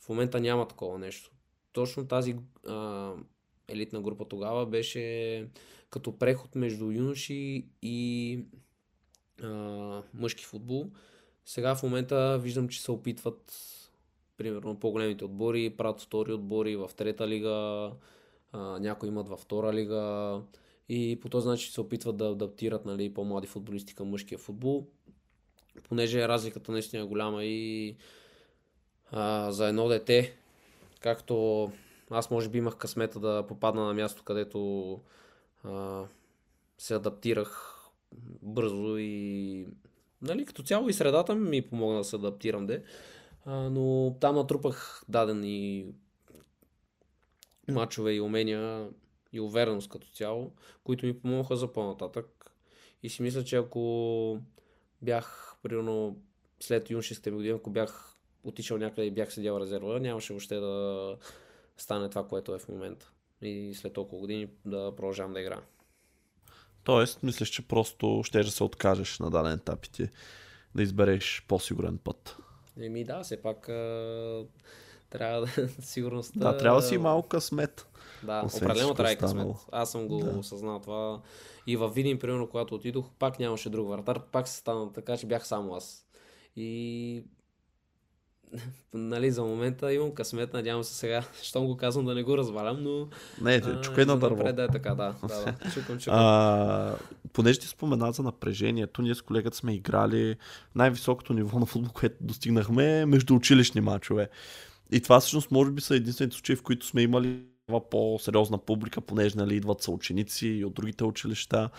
[0.00, 1.30] В момента няма такова нещо.
[1.72, 2.36] Точно тази
[2.68, 3.12] а,
[3.68, 5.46] елитна група тогава беше
[5.90, 8.40] като преход между юноши и
[9.42, 9.48] а,
[10.14, 10.90] мъжки футбол.
[11.44, 13.52] Сега в момента виждам, че се опитват
[14.36, 17.92] примерно по-големите отбори, правят втори отбори в трета лига,
[18.52, 20.42] а, някои имат във втора лига
[20.88, 24.86] и по този начин се опитват да адаптират нали, по-млади футболисти към мъжкия футбол,
[25.88, 27.96] понеже разликата наистина е голяма и
[29.10, 30.36] а, за едно дете,
[31.00, 31.70] както
[32.10, 35.00] аз може би имах късмета да попадна на място, където
[35.64, 36.04] а,
[36.78, 37.76] се адаптирах
[38.42, 39.66] бързо и
[40.22, 42.82] нали, като цяло и средата ми помогна да се адаптирам, де.
[43.44, 45.86] А, но там натрупах дадени
[47.68, 48.88] мачове и умения
[49.32, 50.52] и увереност като цяло,
[50.84, 52.50] които ми помогнаха за по-нататък.
[53.02, 54.40] И си мисля, че ако
[55.02, 56.16] бях, примерно,
[56.60, 58.15] след юношеските ми години, ако бях
[58.46, 61.16] отишъл някъде и бях седял резерва, нямаше въобще да
[61.76, 63.10] стане това, което е в момента.
[63.42, 65.62] И след толкова години да продължавам да играя.
[66.84, 70.08] Тоест, мислиш, че просто ще да се откажеш на даден етап и ти
[70.74, 72.36] да избереш по-сигурен път.
[72.80, 74.44] Еми да, все пак а,
[75.10, 76.38] трябва да сигурността...
[76.38, 77.86] Да, трябва да си малко късмет.
[78.22, 79.46] Да, освен определено трябва и късмет.
[79.72, 80.38] Аз съм го Да.
[80.38, 81.20] осъзнал това.
[81.66, 85.26] И във Видин, примерно, когато отидох, пак нямаше друг вратар, пак се стана така, че
[85.26, 86.06] бях само аз.
[86.56, 87.24] И
[88.94, 92.82] нали, за момента имам късмет, надявам се сега, щом го казвам да не го развалям,
[92.82, 93.08] но...
[93.40, 94.36] Не, чукай на дърво.
[94.36, 95.14] напред Да е така, да.
[95.22, 95.70] да, да.
[95.74, 96.18] Чукам, чукам.
[96.18, 96.96] А,
[97.32, 100.36] понеже ти спомена за напрежението, ние с колегата сме играли
[100.74, 104.28] най-високото ниво на футбол, което достигнахме между училищни матчове.
[104.92, 107.42] И това всъщност може би са единствените случаи, в които сме имали
[107.90, 111.70] по-сериозна публика, понеже нали, идват са ученици и от другите училища.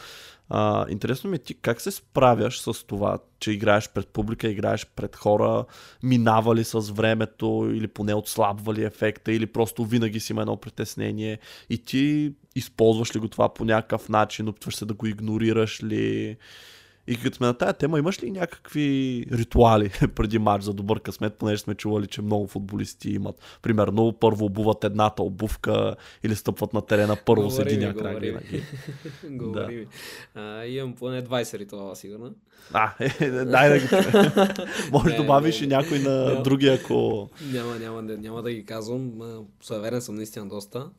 [0.50, 4.86] А, интересно ми е ти как се справяш с това, че играеш пред публика, играеш
[4.96, 5.66] пред хора,
[6.04, 10.58] минава ли с времето или поне отслабва ли ефекта или просто винаги си има едно
[10.58, 15.84] притеснение и ти използваш ли го това по някакъв начин, опитваш се да го игнорираш
[15.84, 16.38] ли?
[17.08, 21.34] И като сме на тая тема, имаш ли някакви ритуали преди матч за добър късмет,
[21.34, 23.36] понеже сме чували, че много футболисти имат.
[23.62, 28.38] Примерно, първо обуват едната обувка или стъпват на терена първо с единия крак говори.
[29.30, 29.88] Говори ми.
[30.36, 32.36] А, имам поне 20 ритуала, сигурно.
[32.74, 33.88] А, е, дай да ги.
[34.92, 36.42] Може да добавиш и някой на не.
[36.42, 37.30] другия, ако...
[37.52, 39.12] Няма, няма, да- няма да ги казвам.
[39.62, 40.90] Съверен съм наистина доста.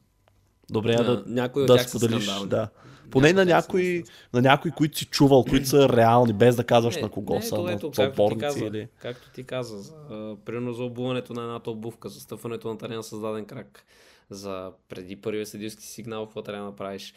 [0.71, 2.31] Добре, да, някои от да тях са споделиш.
[2.47, 2.68] Да.
[3.11, 7.09] Поне на някои, на някои, които си чувал, които са реални, без да казваш на
[7.09, 8.88] кого не, са, ето, на каза, или...
[8.99, 13.03] Както ти каза, за, а, примерно за обуването на едната обувка, за стъпването на терена
[13.03, 13.85] с даден крак,
[14.31, 17.14] за преди първия съдийски сигнал, какво трябва да направиш.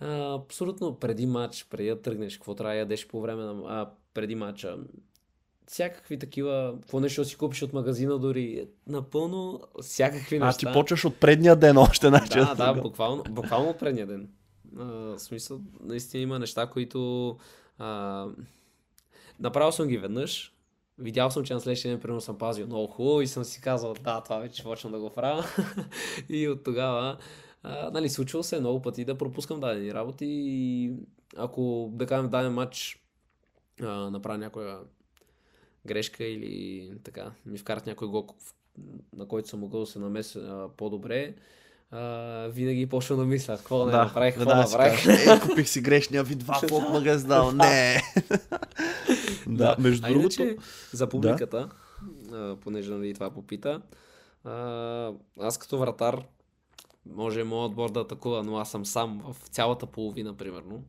[0.00, 3.90] А, абсолютно преди матч, преди да тръгнеш, какво трябва да ядеш по време на а,
[4.14, 4.76] преди матча.
[5.66, 10.58] Всякакви такива, какво нещо си купиш от магазина дори, напълно всякакви А, неща.
[10.58, 12.38] ти почваш от предния ден още, значи.
[12.38, 14.28] Да, да, буквално, буквално предния ден.
[14.72, 17.36] В смисъл, наистина има неща, които
[17.78, 18.26] а,
[19.40, 20.54] направил съм ги веднъж,
[20.98, 23.94] видял съм, че на следващия ден, примерно, съм пазил много хубаво и съм си казал,
[23.94, 25.44] да, това вече почвам да го правя.
[26.28, 27.18] и от тогава
[27.62, 30.92] А, нали, случва се много пъти да пропускам дадени работи и
[31.36, 33.04] ако, да кажем, даден матч
[33.82, 34.80] а, направя някоя
[35.86, 38.26] грешка или така, ми вкарат някой гол,
[39.16, 41.34] на който съм могъл да се намеся по-добре,
[41.90, 45.06] а, винаги почвам да мисля, какво да, не направих, какво да, направих.
[45.06, 47.52] Е, купих си грешния вид два в магазина.
[47.54, 48.02] Не.
[49.46, 50.42] да, между а другото...
[50.42, 50.56] Иначе,
[50.92, 51.68] за публиката,
[52.32, 53.82] а, понеже нали, това попита,
[54.44, 56.22] а, аз като вратар,
[57.06, 60.84] може моят отбор да атакува, но аз съм сам в цялата половина, примерно.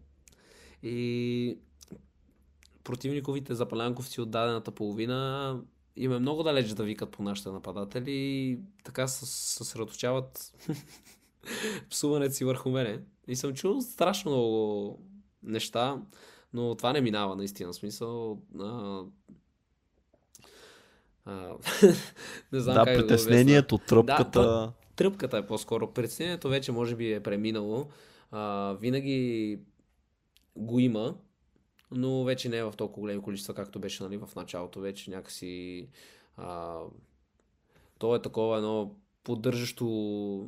[0.84, 1.58] И
[2.84, 5.60] противниковите запалянковци от дадената половина
[5.96, 10.54] им е много далеч да викат по нашите нападатели и така се съсредоточават
[11.90, 13.00] псуването си върху мене.
[13.28, 15.00] И съм чул страшно много
[15.44, 16.02] неща,
[16.54, 17.74] но това не минава наистина.
[17.74, 19.04] Смисъл, а,
[21.26, 21.56] а,
[22.52, 24.42] не знам да, как притеснението, да тръпката.
[24.42, 25.94] Да, тръпката е по-скоро.
[25.94, 27.88] Притеснението вече може би е преминало.
[28.32, 29.60] А, винаги
[30.56, 31.16] го има,
[31.92, 34.80] но вече не е в толкова големи количества, както беше нали, в началото.
[34.80, 35.88] Вече някакси
[36.38, 36.78] а,
[37.98, 38.92] то е такова едно
[39.24, 40.46] поддържащо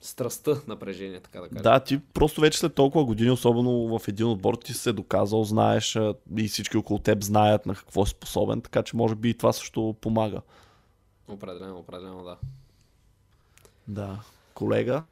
[0.00, 1.62] страстта напрежение, така да кажа.
[1.62, 5.98] Да, ти просто вече след толкова години, особено в един отбор, ти се доказал, знаеш
[6.36, 9.52] и всички около теб знаят на какво е способен, така че може би и това
[9.52, 10.40] също помага.
[11.28, 12.36] Определено, определено, да.
[13.88, 14.20] Да.
[14.54, 15.02] Колега,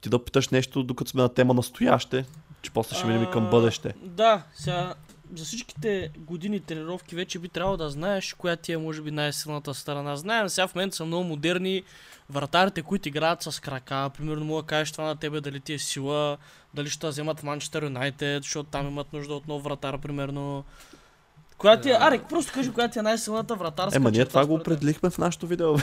[0.00, 2.24] ти да питаш нещо, докато сме на тема настояще,
[2.62, 3.94] че после ще минем и към бъдеще.
[4.02, 4.94] Да, сега
[5.38, 9.74] за всичките години тренировки вече би трябвало да знаеш коя ти е може би най-силната
[9.74, 10.16] страна.
[10.16, 11.82] Знаем, сега в момента са много модерни
[12.30, 14.10] вратарите, които играят с крака.
[14.18, 16.36] Примерно мога да кажеш това на тебе дали ти е сила,
[16.74, 20.64] дали ще вземат Манчестър Юнайтед, защото там имат нужда от нов вратар, примерно.
[21.58, 24.54] Коя ти е, Арик, просто кажи коя ти е най-силната вратарска Ема ние това го
[24.54, 25.74] определихме в нашото видео.
[25.74, 25.80] Е,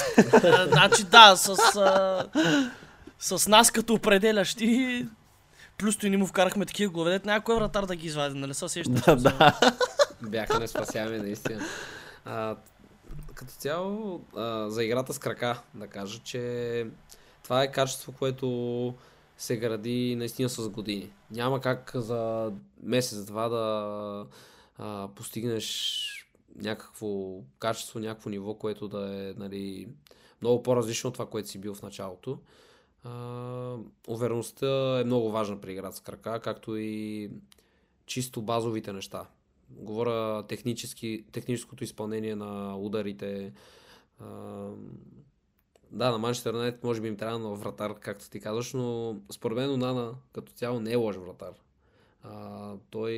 [0.67, 2.25] Значи да, с, а,
[3.19, 5.05] с нас като определящи,
[5.81, 9.01] плюс той ни му вкарахме такива главе, някой вратар да ги извади, нали се сещаш?
[9.05, 9.75] да, да.
[10.21, 11.65] Бяха не спасяеми, наистина.
[12.25, 12.55] А,
[13.33, 16.85] като цяло, а, за играта с крака, да кажа, че
[17.43, 18.95] това е качество, което
[19.37, 21.11] се гради наистина с години.
[21.31, 22.51] Няма как за
[22.83, 24.25] месец-два да
[24.77, 26.07] а, постигнеш
[26.55, 29.87] някакво качество, някакво ниво, което да е нали,
[30.41, 32.39] много по-различно от това, което си бил в началото.
[33.03, 37.29] А, увереността е много важна при играта с крака, както и
[38.05, 39.27] чисто базовите неща.
[39.69, 43.53] Говоря технически, техническото изпълнение на ударите.
[44.19, 44.25] А,
[45.91, 49.57] да, на Манчестър Юнайтед може би им трябва на вратар, както ти казваш, но според
[49.57, 51.53] мен Онана като цяло не е лош вратар.
[52.23, 53.13] А, той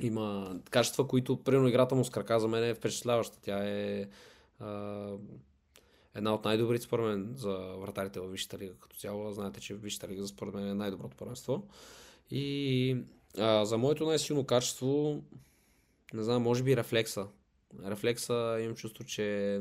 [0.00, 3.38] има качества, които, примерно играта му с крака за мен е впечатляваща.
[3.42, 4.08] Тя е
[4.60, 5.10] а,
[6.18, 9.32] една от най-добрите според мен за вратарите във Висшата лига като цяло.
[9.32, 11.66] Знаете, че Висшата лига според мен е най-доброто първенство.
[12.30, 12.96] И
[13.38, 15.22] а, за моето най-силно качество,
[16.14, 17.26] не знам, може би рефлекса.
[17.84, 19.60] Рефлекса имам чувство, че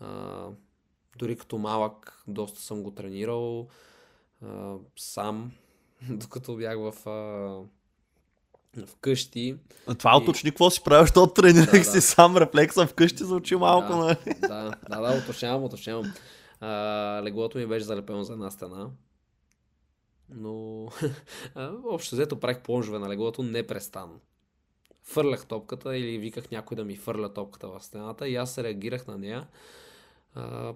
[0.00, 0.48] а,
[1.18, 3.68] дори като малък доста съм го тренирал
[4.42, 5.52] а, сам,
[6.10, 7.12] докато бях в а,
[8.86, 9.56] вкъщи.
[9.86, 12.02] А Това И- уточни какво си правиш, защото тренирах Да, си да.
[12.02, 14.16] сам рефлекса вкъщи, звучи малко, да, нали?
[14.40, 16.12] да, да, да, уточнявам, уточнявам.
[16.60, 16.68] А,
[17.24, 18.90] леглото ми беше залепено за една стена.
[20.34, 20.86] Но
[21.54, 24.20] а, общо взето правих плонжове на леглото непрестанно.
[25.02, 29.18] Фърлях топката или виках някой да ми фърля топката в стената и аз реагирах на
[29.18, 29.46] нея.
[30.34, 30.74] А,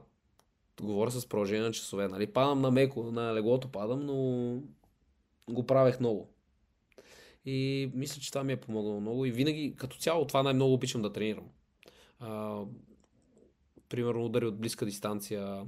[0.83, 2.09] говоря с продължение на часове.
[2.09, 2.27] Нали?
[2.27, 4.15] Падам на меко, на леглото падам, но
[5.51, 6.29] го правех много.
[7.47, 9.25] И мисля, че това ми е помогнало много.
[9.25, 11.45] И винаги, като цяло, това най-много обичам да тренирам.
[12.21, 12.63] А,
[13.89, 15.67] примерно удари от близка дистанция,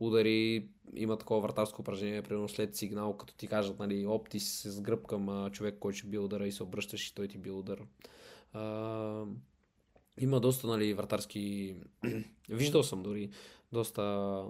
[0.00, 4.70] удари, има такова вратарско упражнение, примерно след сигнал, като ти кажат, нали, оп, ти си
[4.70, 7.38] с гръб към а, човек, който ще бие удара и се обръщаш и той ти
[7.38, 7.82] бие удар.
[8.52, 9.24] А,
[10.20, 11.76] има доста, нали, вратарски...
[12.48, 13.30] Виждал съм дори
[13.72, 14.44] доста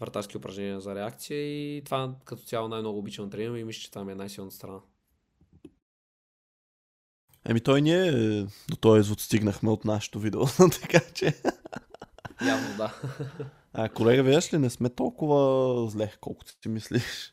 [0.00, 3.90] вратарски упражнения за реакция и това като цяло най-много обичам да тренирам и мисля, че
[3.90, 4.80] това ми е най-силната страна.
[7.48, 10.46] Еми той ние е, до този извод стигнахме от нашото видео,
[10.82, 11.34] така че...
[12.46, 12.94] Явно да.
[13.74, 17.32] А, колега, виж ли, не сме толкова зле, колкото си мислиш.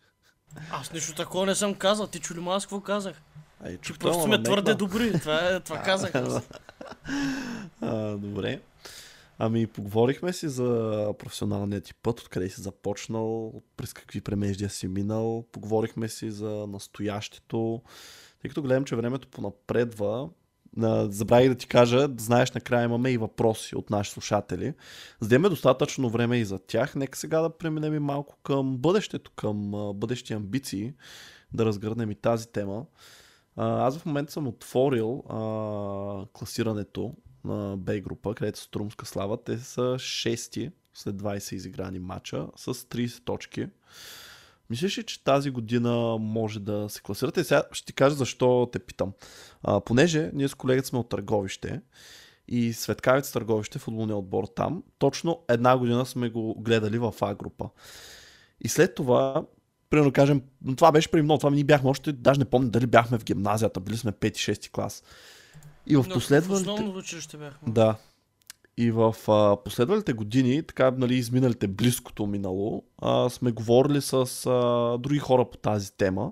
[0.71, 3.21] Аз нищо такова не съм казал, ти чули ма аз какво казах?
[3.65, 6.15] Ай, Че чух просто сме ама твърде добри, това, е, това казах.
[6.15, 6.49] аз.
[7.81, 8.61] А, добре.
[9.41, 15.45] Ами, поговорихме си за професионалния ти път, откъде си започнал, през какви премеждия си минал,
[15.51, 17.81] поговорихме си за настоящето.
[18.41, 20.29] Тъй като гледам, че времето понапредва,
[20.75, 24.73] на, забравих да ти кажа, да знаеш, накрая имаме и въпроси от наши слушатели.
[25.19, 28.77] За да имаме достатъчно време и за тях, нека сега да преминем и малко към
[28.77, 30.93] бъдещето, към бъдещи амбиции,
[31.53, 32.85] да разгърнем и тази тема.
[33.55, 37.13] Аз в момента съм отворил а, класирането
[37.43, 39.43] на Б група, където са Струмска слава.
[39.43, 43.67] Те са 6 след 20 изиграни матча с 30 точки.
[44.69, 47.43] Мислиш ли, че тази година може да се класирате?
[47.43, 49.13] Сега ще ти кажа защо те питам.
[49.63, 51.81] А, понеже ние с колегата сме от Търговище
[52.47, 57.69] и Светкавец Търговище, футболния отбор там, точно една година сме го гледали в А група.
[58.61, 59.45] И след това,
[59.89, 60.41] примерно кажем,
[60.77, 63.79] това беше преди много, това ние бяхме още, даже не помня дали бяхме в гимназията,
[63.79, 65.03] били сме 5-6 клас.
[65.87, 66.65] И в Но последвалите...
[66.65, 67.71] В основното училище бяхме.
[67.71, 67.95] Да.
[68.81, 74.97] И в а, последвалите години, така нали, изминалите близкото минало, а, сме говорили с а,
[74.97, 76.31] други хора по тази тема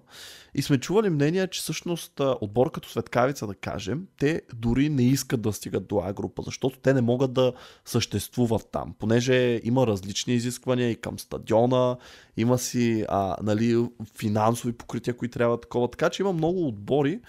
[0.56, 5.04] и сме чували мнение, че всъщност а, отбор като Светкавица, да кажем, те дори не
[5.04, 7.54] искат да стигат до А група, защото те не могат да
[7.86, 11.98] съществуват там, понеже има различни изисквания и към стадиона,
[12.38, 13.88] има си а, нали,
[14.18, 15.92] финансови покрития, които трябва такова.
[15.92, 17.20] Така че има много отбори,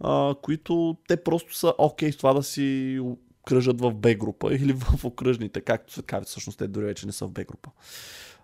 [0.00, 3.00] а, които те просто са окей с това да си
[3.46, 7.12] кръжат в Б група или в окръжните, както се казва, всъщност те дори вече не
[7.12, 7.70] са в Б група.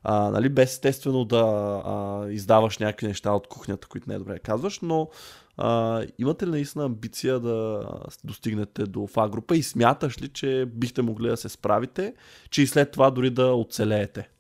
[0.03, 1.43] А, нали, без естествено да
[1.85, 5.09] а, издаваш някакви неща от кухнята, които не е добре казваш, но
[5.57, 7.89] а, имате ли наистина амбиция да
[8.25, 12.15] достигнете до ФА група и смяташ ли, че бихте могли да се справите,
[12.51, 14.31] че и след това дори да оцелеете?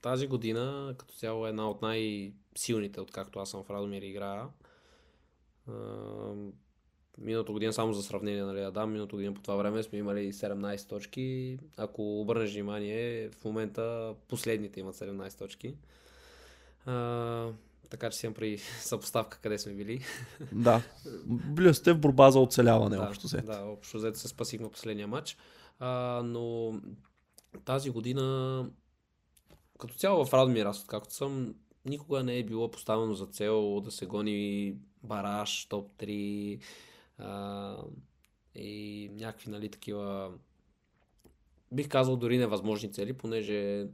[0.00, 4.46] Тази година като цяло е една от най-силните, откакто аз съм в Радомир играя.
[7.20, 10.88] Миналото година, само за сравнение, нали, да миналото година по това време сме имали 17
[10.88, 11.58] точки.
[11.76, 15.74] Ако обърнеш внимание, в момента последните имат 17 точки.
[16.86, 17.50] А,
[17.90, 20.04] така че си при съпоставка къде сме били.
[20.52, 20.82] Да.
[21.26, 23.46] Били сте в борба за оцеляване, да, общо взето.
[23.46, 25.36] Да, общо взето се спасихме последния матч.
[25.78, 26.74] А, но
[27.64, 28.66] тази година,
[29.78, 31.54] като цяло в Радмир, аз откакто съм,
[31.84, 36.60] никога не е било поставено за цел да се гони бараж, топ 3,
[38.54, 40.32] и някакви, нали, такива
[41.72, 43.86] бих казал дори невъзможни цели, понеже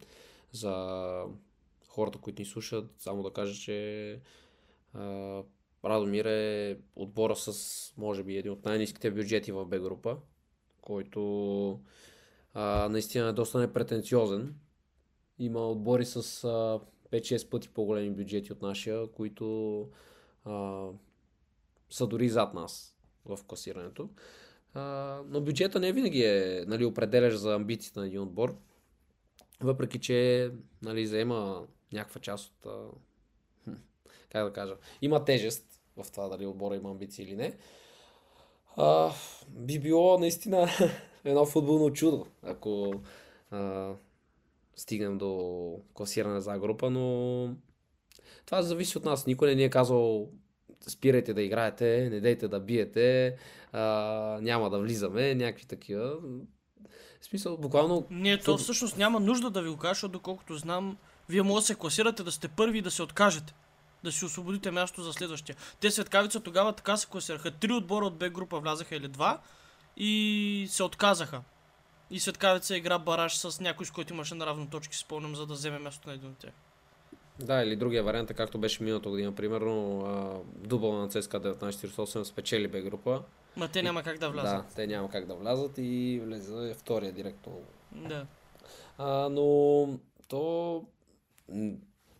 [0.52, 1.24] за
[1.88, 4.20] хората, които ни слушат, само да кажа, че
[4.94, 5.42] а,
[5.84, 10.16] Радомир е отбора с, може би, един от най-низките бюджети в Б група,
[10.80, 11.80] който
[12.54, 14.54] а, наистина е доста непретенциозен.
[15.38, 19.80] Има отбори с а, 5-6 пъти по-големи бюджети от нашия, които
[20.44, 20.86] а,
[21.90, 22.93] са дори зад нас
[23.26, 24.08] в класирането.
[24.74, 28.56] А, но бюджета не винаги е нали, определящ за амбициите на един отбор.
[29.60, 30.50] Въпреки, че
[30.82, 32.92] нали, заема някаква част от...
[34.30, 34.76] Как да кажа?
[35.02, 37.56] Има тежест в това дали отбора има амбиции или не.
[38.76, 39.12] А,
[39.48, 40.68] би било наистина
[41.24, 42.94] едно футболно чудо, ако
[43.50, 43.92] а,
[44.76, 47.56] стигнем до класиране за група, но
[48.46, 49.26] това зависи от нас.
[49.26, 50.28] Никой не ни е казал
[50.90, 53.36] спирайте да играете, не дейте да биете,
[53.72, 53.82] а,
[54.42, 56.16] няма да влизаме, някакви такива.
[57.20, 58.06] В смисъл, буквално...
[58.10, 60.96] Не, то всъщност няма нужда да ви го кажа, защото доколкото знам,
[61.28, 63.54] вие може да се класирате да сте първи и да се откажете.
[64.04, 65.56] Да си освободите място за следващия.
[65.80, 67.50] Те светкавица тогава така се класираха.
[67.50, 69.40] Три отбора от Б група влязаха или два
[69.96, 71.42] и се отказаха.
[72.10, 75.78] И Светкавица игра бараж с някой, с който имаше наравно точки, спомням, за да вземе
[75.78, 76.52] място на един от тях.
[77.38, 82.68] Да, или другия вариант, е както беше миналата година, примерно, дубъл на ЦСКА 1948 спечели
[82.68, 83.22] Б група.
[83.56, 84.66] Ма те няма как да влязат.
[84.68, 87.52] Да, те няма как да влязат и влезе втория директно.
[87.92, 88.26] Да.
[88.98, 89.88] А, но
[90.28, 90.84] то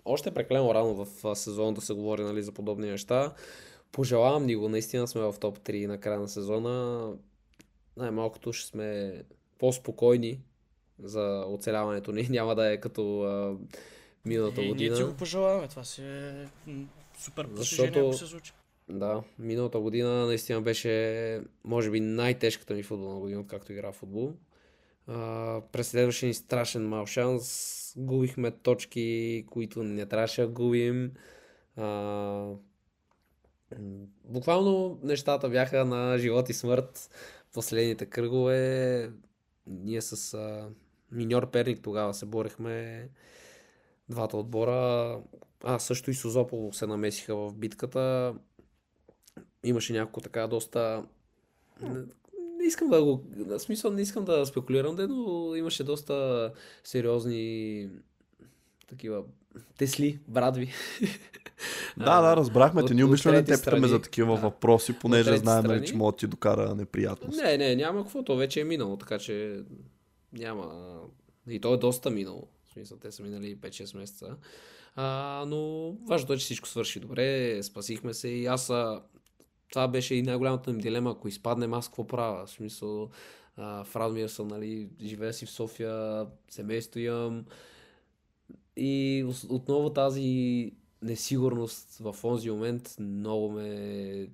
[0.05, 3.33] още е прекалено рано в сезона да се говори нали, за подобни неща.
[3.93, 7.09] Пожелавам ни го, наистина сме в топ 3 на края на сезона.
[7.97, 9.23] Най-малкото ще сме
[9.59, 10.41] по-спокойни
[11.03, 12.23] за оцеляването ни.
[12.31, 13.57] Няма да е като а,
[14.25, 14.95] миналата е, година.
[14.95, 16.49] Ние ти го пожелаваме, това си е
[17.19, 18.53] супер постижение, ако се случи.
[18.89, 24.33] Да, миналата година наистина беше, може би, най-тежката ми футболна година, откакто игра в футбол.
[25.07, 27.95] А, преследваше ни страшен мал шанс.
[27.97, 31.13] Губихме точки, които не трябваше да губим.
[31.77, 32.47] А,
[34.25, 37.11] буквално нещата бяха на живот и смърт.
[37.53, 39.11] Последните кръгове.
[39.67, 40.69] Ние с а,
[41.13, 43.09] миньор Перник тогава се борехме
[44.09, 45.19] двата отбора.
[45.65, 48.35] А, също и Созопол се намесиха в битката.
[49.65, 51.05] Имаше няколко така доста...
[51.83, 53.25] Не, искам да го...
[53.37, 56.53] В смисъл не искам да спекулирам, но имаше доста
[56.85, 57.89] сериозни
[58.89, 59.25] такива
[59.79, 60.73] Тесли, брадви.
[61.97, 62.95] Да, да, разбрахме те.
[62.95, 64.41] Ние от умишлено не трети те питаме за такива Да.
[64.41, 65.87] въпроси, понеже знаем, нали, страни.
[65.87, 67.43] че може да ти докара неприятност.
[67.43, 69.63] Не, не, няма какво, то вече е минало, така че
[70.33, 70.97] няма.
[71.49, 72.49] И то е доста минало.
[72.75, 74.37] Смисъл, те са минали 5-6 месеца.
[74.97, 78.71] А, но важното е, че всичко свърши добре, спасихме се и аз.
[78.71, 79.03] А,
[79.71, 82.47] това беше и най-голямата им дилема, ако изпаднем аз какво правя.
[82.47, 83.11] В смисъл,
[83.57, 87.45] а, в Радмир съм, нали, живея си в София, семейство имам.
[88.77, 90.73] И отново тази
[91.03, 94.29] несигурност в онзи момент много ме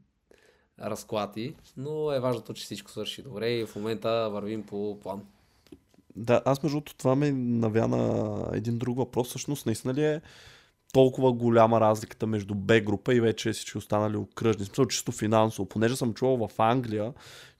[0.80, 5.26] разклати, но е важното, че всичко свърши добре и в момента вървим по план.
[6.16, 9.28] Да, аз между другото това ме навя на един друг въпрос.
[9.28, 10.20] Всъщност, наистина ли е
[10.92, 14.64] толкова голяма разликата между Б група и вече всички останали окръжни?
[14.64, 15.68] Смисъл, чисто финансово.
[15.68, 17.12] Понеже съм чувал в Англия,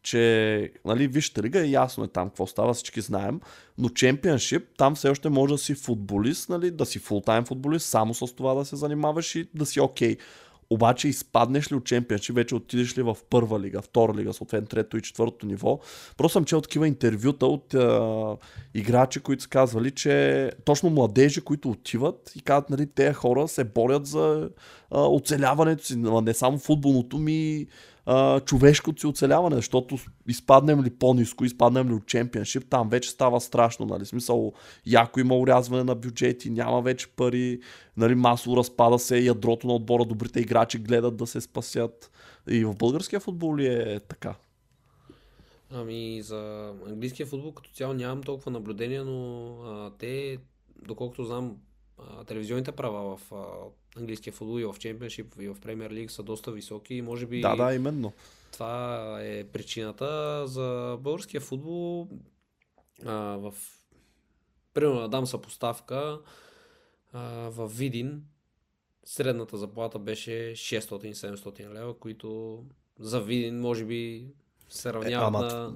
[0.03, 3.41] че нали, вижте лига, ясно е там какво става, всички знаем,
[3.79, 8.15] но чемпионшип, там все още може да си футболист, нали, да си фултайм футболист, само
[8.15, 10.17] с това да се занимаваш и да си окей.
[10.73, 14.97] Обаче изпаднеш ли от чемпионшип, вече отидеш ли в първа лига, втора лига, съответно трето
[14.97, 15.79] и четвърто ниво.
[16.17, 18.37] Просто съм чел такива интервюта от а,
[18.75, 23.65] играчи, които са казвали, че точно младежи, които отиват и казват, нали, тези хора се
[23.65, 24.51] борят за
[24.91, 27.67] а, оцеляването си, не само футболното ми,
[28.13, 29.99] а, човешкото си оцеляване, защото
[30.29, 34.53] изпаднем ли по-низко, изпаднем ли от чемпионшип, там вече става страшно, нали, смисъл,
[34.87, 37.61] яко има урязване на бюджети, няма вече пари,
[37.97, 42.11] нали, масово разпада се ядрото на отбора, добрите играчи гледат да се спасят.
[42.49, 44.35] И в българския футбол ли е така?
[45.71, 50.39] Ами за английския футбол като цяло нямам толкова наблюдения, но а, те,
[50.87, 51.57] доколкото знам,
[52.01, 53.45] а, телевизионните права в а,
[53.97, 57.41] английския футбол и в Чемпионшип и в Премьер Лиг са доста високи и може би
[57.41, 58.13] Да, да, именно.
[58.53, 62.09] това е причината за българския футбол
[63.07, 63.55] а, в
[64.75, 66.21] примерно да дам съпоставка
[67.13, 67.21] а,
[67.51, 68.23] в Видин
[69.05, 72.59] средната заплата беше 600-700 лева, които
[72.99, 74.27] за Видин може би
[74.69, 75.73] се равняват ама на...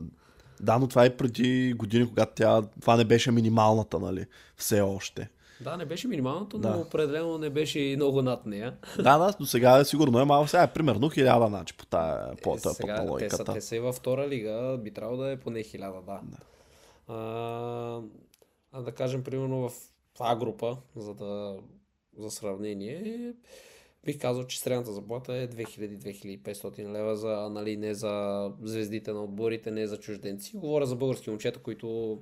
[0.60, 5.30] Да, но това е преди години, когато тя, това не беше минималната, нали, все още.
[5.60, 6.70] Да, не беше минималното, Да.
[6.70, 8.76] но определено не беше и много над нея.
[8.96, 10.48] Да, да, до сега е сигурно е малко.
[10.48, 13.12] Сега е примерно хиляда, значи, по тая, по, Е, тая, по сега, тая те, са,
[13.12, 13.54] логиката.
[13.54, 16.20] те са и във втора лига, би трябвало да е поне хиляда, да.
[17.08, 18.00] А,
[18.72, 19.72] а да кажем, примерно в
[20.20, 21.56] А група, за да
[22.18, 23.32] за сравнение,
[24.04, 29.70] бих казал, че средната заплата е 2000-2500 лева за, нали, не за звездите на отборите,
[29.70, 30.56] не за чужденци.
[30.56, 32.18] Говоря за български момчета, които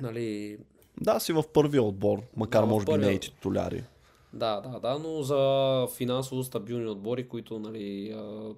[0.00, 0.58] нали,
[1.00, 3.84] Да, си в първия отбор, макар Да, може би не и титуляри.
[4.32, 8.54] Да, да, да, но за финансово стабилни отбори, които нали, а,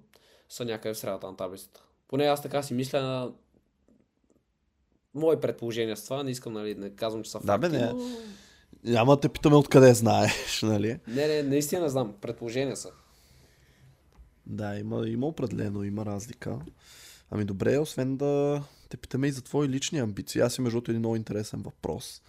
[0.48, 1.82] са някъде в средата на таблицата.
[2.08, 3.32] Поне аз така си мисля.
[5.14, 7.92] Мои предположения с това, не искам нали, не казвам, че са Да, бе, факти, не.
[7.92, 8.00] но...
[8.84, 10.98] Няма да те питаме откъде знаеш, нали?
[11.08, 12.14] Не, не, наистина не знам.
[12.20, 12.90] Предположения са.
[14.46, 16.58] Да, има, има определено, има разлика.
[17.30, 20.40] Ами добре, освен да те питаме и за твои лични амбиции.
[20.40, 22.22] Аз имам между другото един много интересен въпрос.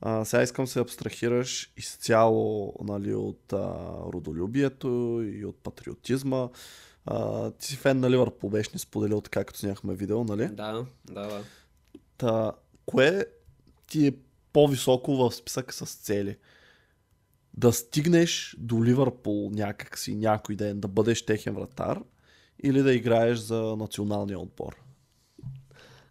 [0.00, 6.48] А, сега искам да се абстрахираш изцяло нали, от а, родолюбието и от патриотизма.
[7.06, 10.48] А, ти си фен на Ливърпул, беше ни споделил така, като сняхме видео, нали?
[10.48, 11.44] Да, да, да.
[12.16, 12.52] Та,
[12.86, 13.26] кое
[13.86, 14.12] ти е
[14.52, 16.36] по-високо в списък с цели?
[17.54, 22.02] Да стигнеш до Ливърпул някакси някой ден, да бъдеш техен вратар
[22.62, 24.83] или да играеш за националния отбор?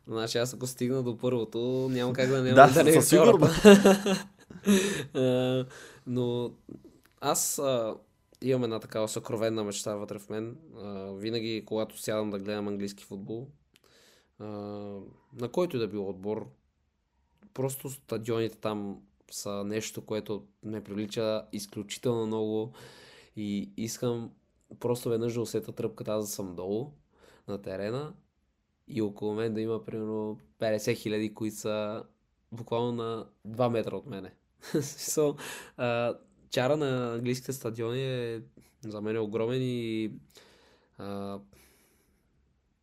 [0.07, 3.65] Значи аз ако стигна до първото, няма как да не Да, да не със сигурност.
[6.07, 6.51] Но
[7.21, 7.95] аз а,
[8.41, 10.57] имам една такава съкровенна мечта вътре в мен.
[10.77, 13.47] А, винаги, когато сядам да гледам английски футбол,
[14.39, 14.45] а,
[15.39, 16.49] на който и да било отбор,
[17.53, 19.01] просто стадионите там
[19.31, 22.73] са нещо, което ме привлича изключително много
[23.35, 24.31] и искам
[24.79, 26.91] просто веднъж да усета тръпката, аз да съм долу
[27.47, 28.13] на терена
[28.87, 32.03] и около мен да има примерно 50 хиляди, които са
[32.51, 34.33] буквално на 2 метра от мене.
[34.73, 35.39] so,
[35.77, 36.17] а,
[36.49, 38.41] чара на английските стадиони е
[38.81, 40.11] за мен е огромен и
[40.97, 41.39] а,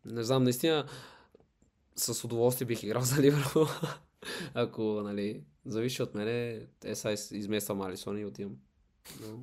[0.05, 0.87] не знам, наистина
[1.97, 3.67] с удоволствие бих играл за Ливърпул.
[4.55, 8.57] Ако, нали, зависи от мене, е сега из- измествам Алисон и отивам.
[9.21, 9.43] Но.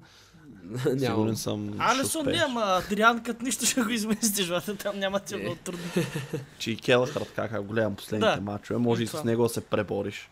[1.00, 5.36] Сигурен съм, Алисон не, ама Адриан като нищо ще го изместиш, брате, там няма ти
[5.36, 5.86] е много трудно.
[6.60, 8.42] Че и така как го гледам последните Да.
[8.42, 10.30] мачове, може И и с него да се пребориш.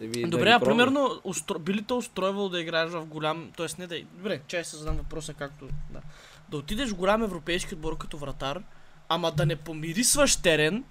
[0.00, 1.58] Еми, да Добре, ги а примерно, устро...
[1.58, 3.50] би ли те устройвал да играеш в голям...
[3.56, 4.02] Тоест не да...
[4.02, 5.68] Добре, чай се задам въпроса както...
[5.90, 6.00] Да.
[6.48, 8.62] да отидеш в голям европейски отбор като вратар,
[9.08, 10.84] ама да не помирисваш терен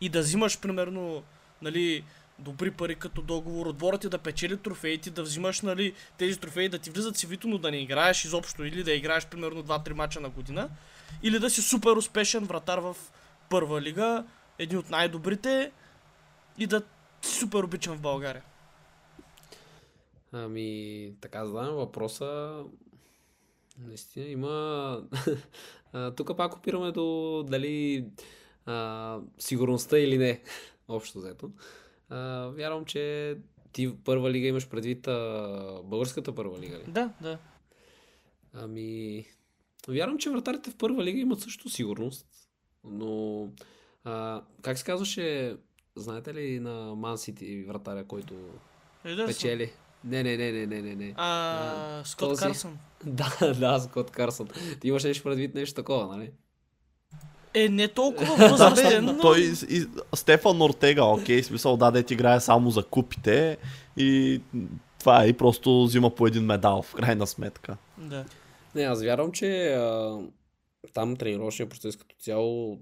[0.00, 1.22] и да взимаш примерно,
[1.62, 2.04] нали,
[2.42, 6.68] добри пари като договор, отборът ти да печели трофеи, ти да взимаш нали, тези трофеи,
[6.68, 9.92] да ти влизат си вито, но да не играеш изобщо или да играеш примерно 2-3
[9.92, 10.70] мача на година,
[11.22, 12.96] или да си супер успешен вратар в
[13.50, 14.24] първа лига,
[14.58, 15.72] един от най-добрите
[16.58, 16.82] и да
[17.22, 18.42] си супер обичан в България.
[20.32, 22.62] Ами, така задавам въпроса.
[23.78, 25.02] Наистина има...
[26.16, 28.06] Тук пак опираме до дали
[28.66, 30.42] а, сигурността или не,
[30.88, 31.50] общо взето.
[32.12, 33.36] А, вярвам, че
[33.72, 36.82] ти в първа лига имаш предвид а, българската първа лига ли?
[36.88, 37.38] Да, да.
[38.54, 39.24] Ами,
[39.88, 42.26] вярвам, че вратарите в първа лига имат също сигурност,
[42.84, 43.48] но
[44.04, 45.56] а, как се казваше,
[45.96, 48.34] знаете ли на Ман Сити вратаря, който
[49.04, 49.26] Едерсон.
[49.34, 49.72] печели?
[50.04, 51.14] Не, не, не, не, не, не, не.
[51.16, 52.78] А, Скот този- Карсън.
[53.06, 54.48] Да, да, Скот Карсън.
[54.80, 56.32] Ти имаш нещо предвид нещо такова, нали?
[57.54, 59.20] Е, не толкова възрастен, но...
[59.20, 59.40] Той
[59.70, 63.56] и, Стефан Ортега, окей, смисъл, да, дете играе само за купите
[63.96, 64.40] и
[64.98, 67.76] това е и просто взима по един медал в крайна сметка.
[67.98, 68.24] Да.
[68.74, 70.18] Не, аз вярвам, че а,
[70.94, 72.78] там тренировъчният процес като цяло,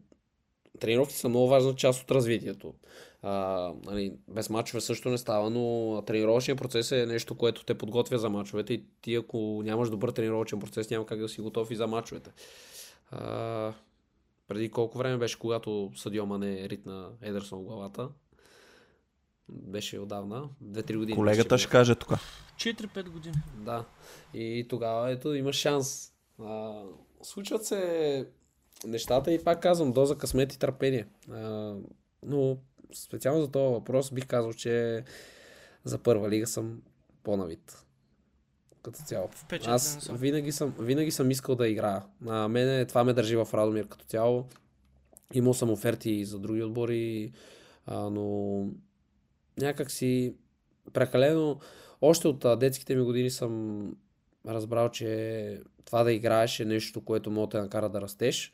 [0.80, 2.74] тренировки са много важна част от развитието.
[3.22, 8.18] А, нали, без мачове също не става, но тренировъчният процес е нещо, което те подготвя
[8.18, 11.76] за мачовете и ти ако нямаш добър тренировъчен процес, няма как да си готов и
[11.76, 12.30] за мачовете.
[13.10, 13.72] А,
[14.50, 18.08] преди колко време беше, когато Съдио Мане ритна Едерсон в главата?
[19.48, 21.16] Беше отдавна, 2-3 години.
[21.16, 22.10] Колегата ще каже тук.
[22.56, 23.34] 4-5 години.
[23.56, 23.84] да.
[24.34, 26.12] И тогава ето има шанс.
[26.42, 26.82] А,
[27.22, 28.28] случват се
[28.86, 31.06] нещата и пак казвам, доза късмет и търпение.
[31.30, 31.74] А,
[32.22, 32.58] но
[32.94, 35.04] специално за този въпрос бих казал, че
[35.84, 36.82] за първа лига съм
[37.22, 37.84] по-навит.
[38.82, 39.28] Като цяло.
[39.28, 40.16] Впечатлен Аз съм.
[40.16, 42.02] винаги съм, винаги съм искал да играя.
[42.26, 44.46] А, мене това ме държи в Радомир като цяло.
[45.34, 47.32] Имал съм оферти и за други отбори,
[47.86, 48.66] а, но
[49.58, 50.34] някак си
[50.92, 51.60] прекалено...
[52.02, 53.82] Още от а, детските ми години съм
[54.46, 58.52] разбрал, че това да играеш е нещо, което може да те накара да растеш.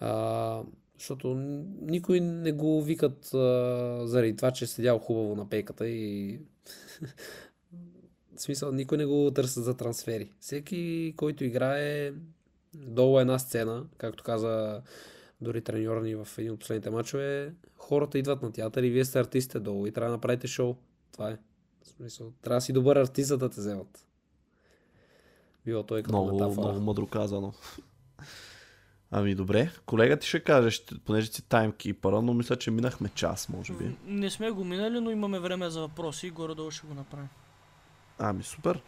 [0.00, 0.62] А,
[0.98, 1.34] защото
[1.80, 6.40] никой не го викат а, заради това, че е седял хубаво на пейката и
[8.42, 10.30] в смисъл, никой не го търси за трансфери.
[10.40, 12.12] Всеки, който играе
[12.74, 14.82] долу една сцена, както каза
[15.40, 19.20] дори треньор ни в един от последните мачове, хората идват на театър и вие сте
[19.20, 20.76] артистите долу и трябва да направите шоу.
[21.12, 21.38] Това е.
[21.82, 24.06] В смисъл, трябва да си добър артист, за да те вземат.
[25.64, 26.68] Било той като Много, метафора.
[26.68, 27.52] много мъдро казано.
[29.10, 33.48] Ами добре, колега ти ще каже, ще, понеже си таймкипъра, но мисля, че минахме час,
[33.48, 33.96] може би.
[34.04, 37.28] Не сме го минали, но имаме време за въпроси и горе-долу ще го направим.
[38.18, 38.82] Ами супер.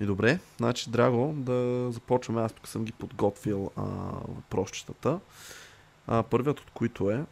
[0.00, 2.42] И добре, значи Драго, да започваме.
[2.42, 3.82] Аз тук съм ги подготвил а,
[4.28, 5.20] въпросчетата.
[6.06, 7.24] А, първият от които е,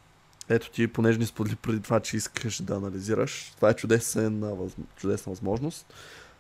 [0.49, 4.53] ето ти, понеже ни сподели преди това, че искаш да анализираш, това е чудесен,
[4.97, 5.95] чудесна възможност.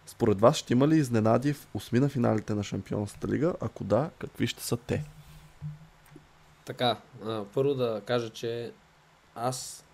[0.06, 3.54] Според вас ще има ли изненади в осмина финалите на Шампионската лига?
[3.60, 5.04] Ако да, какви ще са те?
[6.64, 6.96] Така,
[7.54, 8.72] първо да кажа, че
[9.34, 9.84] аз...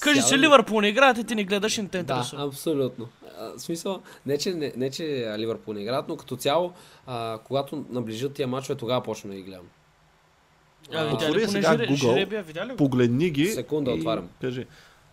[0.00, 2.46] Кажи, Сядам- Ливърпул не играят и ти не гледаш и не те Да, интересува.
[2.46, 3.08] абсолютно.
[3.38, 5.02] А, в смисъл, не че, не, не, че
[5.38, 6.72] Ливърпул не играят, но като цяло,
[7.06, 9.66] а, когато наближат тия мачове, тогава почвам да ги гледам.
[10.94, 12.70] А, видя Отвори сега жире- Google.
[12.70, 12.76] го?
[12.76, 14.28] Погледни ги Секунда, и отварям.
[14.40, 14.66] кажи.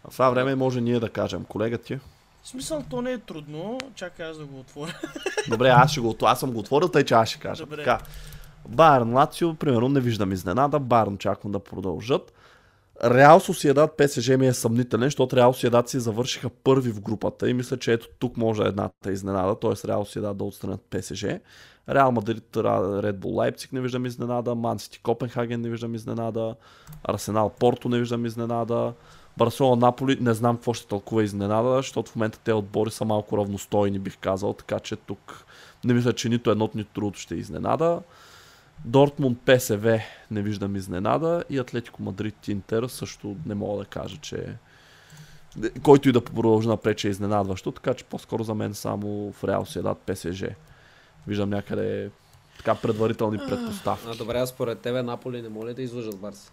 [0.04, 1.44] А в това време може ние да кажем.
[1.44, 2.00] Колега ти.
[2.44, 3.78] В смисъл, то не е трудно.
[3.96, 5.00] Чакай аз да го отворя.
[5.50, 7.64] Добре, аз, ще го, аз съм го отворил, тъй че аз ще кажа.
[7.64, 7.78] Добре.
[7.78, 8.00] Така.
[8.68, 10.80] Байерн Лацио, примерно, не виждам изненада.
[10.80, 12.34] Байерн очаквам да продължат.
[13.04, 17.54] Реал Сосиедат ПСЖ ми е съмнителен, защото Реал Сосиедат си завършиха първи в групата и
[17.54, 19.88] мисля, че ето тук може едната изненада, т.е.
[19.88, 21.26] Реал Сосиедат да отстранят ПСЖ.
[21.90, 26.56] Реал Мадрид, Ред Бул Лайпциг не виждам изненада, Ман Сити Копенхаген не виждам изненада,
[27.04, 28.94] Арсенал Порто не виждам изненада,
[29.38, 33.38] Барселона Наполи не знам какво ще толкова изненада, защото в момента те отбори са малко
[33.38, 35.46] равностойни, бих казал, така че тук
[35.84, 38.02] не мисля, че нито едното, нито другото ще е изненада.
[38.86, 40.02] Дортмунд ПСВ
[40.32, 44.56] не виждам изненада и Атлетико Мадрид Интер също не мога да кажа, че
[45.84, 49.44] който и да продължи напред, че е изненадващо, така че по-скоро за мен само в
[49.44, 50.44] Реал Седат ПСЖ.
[51.28, 52.10] Виждам някъде
[52.58, 54.06] така предварителни предпоставки.
[54.08, 56.52] А, добре, а според тебе Наполи не моля да излъжат Барса.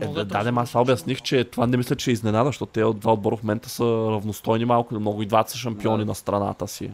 [0.00, 2.72] Е, да, да, да, аз това обясних, че това не мисля, че е изненада, защото
[2.72, 6.04] те от два отбора в момента са равностойни малко много и двата са шампиони Да.
[6.04, 6.90] на страната си.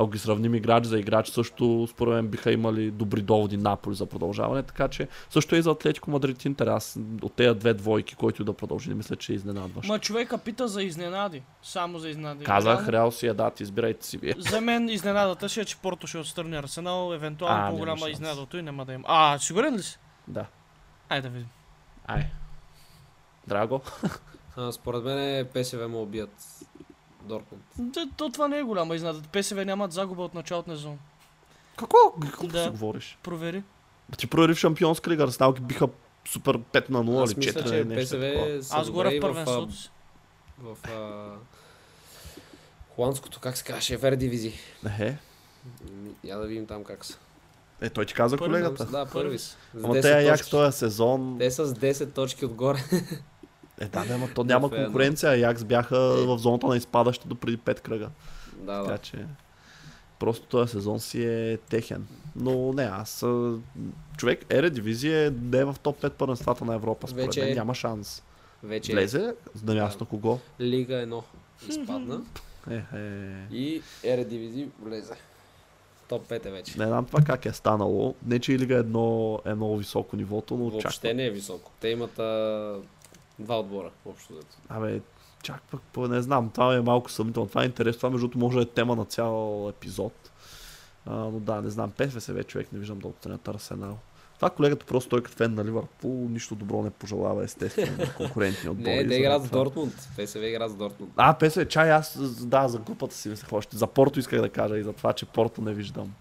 [0.00, 4.06] Ако ги сравним играч за играч, също според мен биха имали добри доводи Наполи за
[4.06, 6.66] продължаване, така че също и за Атлетико Мадрид Интер.
[6.66, 9.88] Аз от тези две двойки, който и да продължи, не мисля, че е изненадващ.
[9.88, 11.42] Ма човека пита за изненади.
[11.62, 12.44] Само за изненади.
[12.44, 14.34] Казах, Реал си е дат, избирайте си вие.
[14.38, 18.84] За мен изненадата ще е, че Порто ще отстрани Арсенал, евентуално по-голяма изненада той няма
[18.84, 19.04] да има.
[19.06, 19.98] А, сигурен ли си?
[20.28, 20.46] Да.
[21.08, 21.48] Айде да видим.
[22.06, 22.26] Ай.
[23.46, 23.80] Драго.
[24.56, 26.30] А, според мен ПСВ му убият
[27.30, 27.92] Дортмунд.
[27.94, 29.22] То, то това не е голяма изнада.
[29.32, 30.98] ПСВ нямат загуба от началото на сезон.
[31.76, 31.98] Какво?
[32.22, 32.64] Какво Да.
[32.64, 33.18] си говориш?
[33.22, 33.62] Провери.
[34.18, 35.88] Ти провери в Шампионска лига, Арсенал ги биха
[36.28, 38.16] супер 5 на 0 Аз или мисля, 4 че нещо.
[38.16, 39.90] ПСВ Аз горе в в, първенството си.
[40.60, 41.30] а, в а,
[42.88, 44.54] холандското, как се казваше, Фер дивизии.
[44.86, 45.18] Ехе.
[46.24, 47.18] Я да видим там как са.
[47.80, 48.84] Е, той ти каза Първи колегата.
[48.84, 49.38] Да, Първи
[49.76, 51.36] Ама 10 те Аякс този сезон...
[51.38, 52.78] Те са с 10 точки отгоре.
[53.80, 54.84] Е, да, да, то няма едно.
[54.84, 55.32] конкуренция.
[55.32, 56.26] Аякс бяха Е.
[56.26, 58.08] в зоната на изпадащи до преди 5 кръга.
[58.56, 58.98] да, Така да.
[58.98, 59.24] че...
[60.18, 62.06] Просто този сезон си е техен.
[62.36, 63.24] Но не, аз...
[64.16, 67.08] Човек, Ере дивизия не е в топ 5 първенствата на Европа.
[67.08, 67.54] Според Вече мен е.
[67.54, 68.22] няма шанс.
[68.62, 70.38] Вече Влезе на място на кого?
[70.60, 71.22] Лига 1
[71.68, 72.22] изпадна
[72.70, 72.82] Е, е...
[73.52, 75.14] и Ередивизии влезе.
[76.08, 76.78] Топ 5 е вече.
[76.78, 78.14] Не знам това как е станало.
[78.26, 81.70] Не, че Лига е едно, е много високо нивото, но чак Въобще не е високо.
[81.80, 82.76] Те имат а,
[83.40, 84.56] два отбора, общо взето.
[84.68, 85.00] Абе,
[85.42, 87.48] чак пък, по- не знам, това е малко съмнително.
[87.48, 90.12] Това е интересно, това между другото може да е тема на цял епизод.
[91.06, 93.98] А, но да, не знам, ПСВ човек не виждам да отстранят Арсенал.
[94.36, 98.68] Това колегата просто той като фен на Ливърпул нищо добро не пожелава естествено на конкурентни
[98.70, 98.96] отбори.
[98.96, 99.50] Не, те играят с.
[99.50, 99.94] Дортмунд.
[100.16, 101.12] ПСВ играят с Дортмунд.
[101.16, 103.76] А, ПСВ, чай, аз да, за групата си мислех още.
[103.76, 106.14] За Порто исках да кажа и за това, че Порто не виждам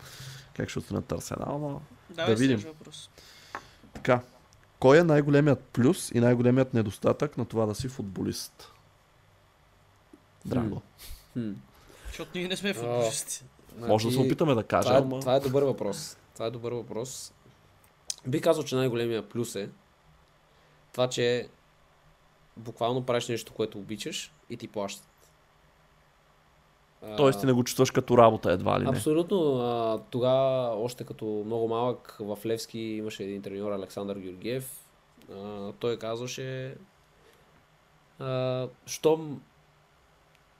[0.56, 2.60] как ще отстранят Арсенал, но Давай видим.
[2.60, 3.10] следващ въпрос.
[3.94, 4.22] така.
[4.80, 8.72] Кой е най-големият плюс и най-големият недостатък на това да си футболист?
[10.46, 10.82] Драго.
[11.34, 11.52] Хм.
[12.08, 13.44] Защото ние не сме футболисти.
[13.78, 15.20] Може да се Значи, опитаме да кажем, Това е, ама...
[15.20, 16.18] това е добър въпрос.
[16.34, 17.34] Това е добър въпрос.
[18.28, 19.70] Би казал, че най-големия плюс е
[20.92, 21.50] това, че
[22.58, 25.09] буквално правиш нещо, което обичаш и ти плащат.
[27.18, 28.90] Тоест ти не го чувстваш като работа едва ли не.
[28.90, 30.00] Абсолютно.
[30.10, 34.86] Тогава, още като много малък, в Левски имаше един треньор, Александър Георгиев.
[35.80, 36.76] Той казваше,
[38.86, 39.42] щом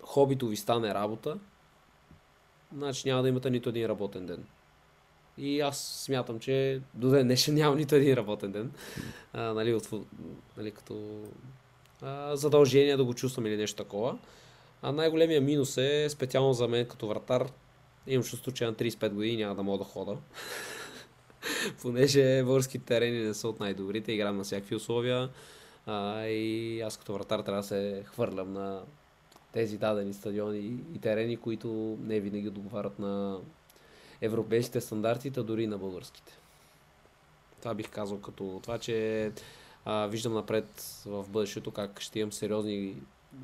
[0.02, 1.38] хобито ви стане работа,
[2.78, 4.46] значи няма да имате нито един работен ден.
[5.38, 8.72] И аз смятам, че до ден днешен няма нито един работен ден.
[9.34, 9.90] А, нали, от,
[10.58, 11.24] нали, като
[12.02, 14.18] а, задължение да го чувствам или нещо такова.
[14.82, 17.52] А най-големия минус е, специално за мен като вратар,
[18.08, 20.18] имам чувство, че на 35 години няма да мога да хода.
[21.82, 25.30] Понеже българските терени не са от най-добрите, играм на всякакви условия.
[25.86, 28.82] А, и аз като вратар трябва да се хвърлям на
[29.52, 30.58] тези дадени стадиони
[30.96, 33.40] и терени, които не винаги отговарят на
[34.22, 36.38] европейските стандарти, а дори на българските.
[37.60, 39.32] Това бих казал като това, че
[39.86, 42.96] а, виждам напред в бъдещето как ще имам сериозни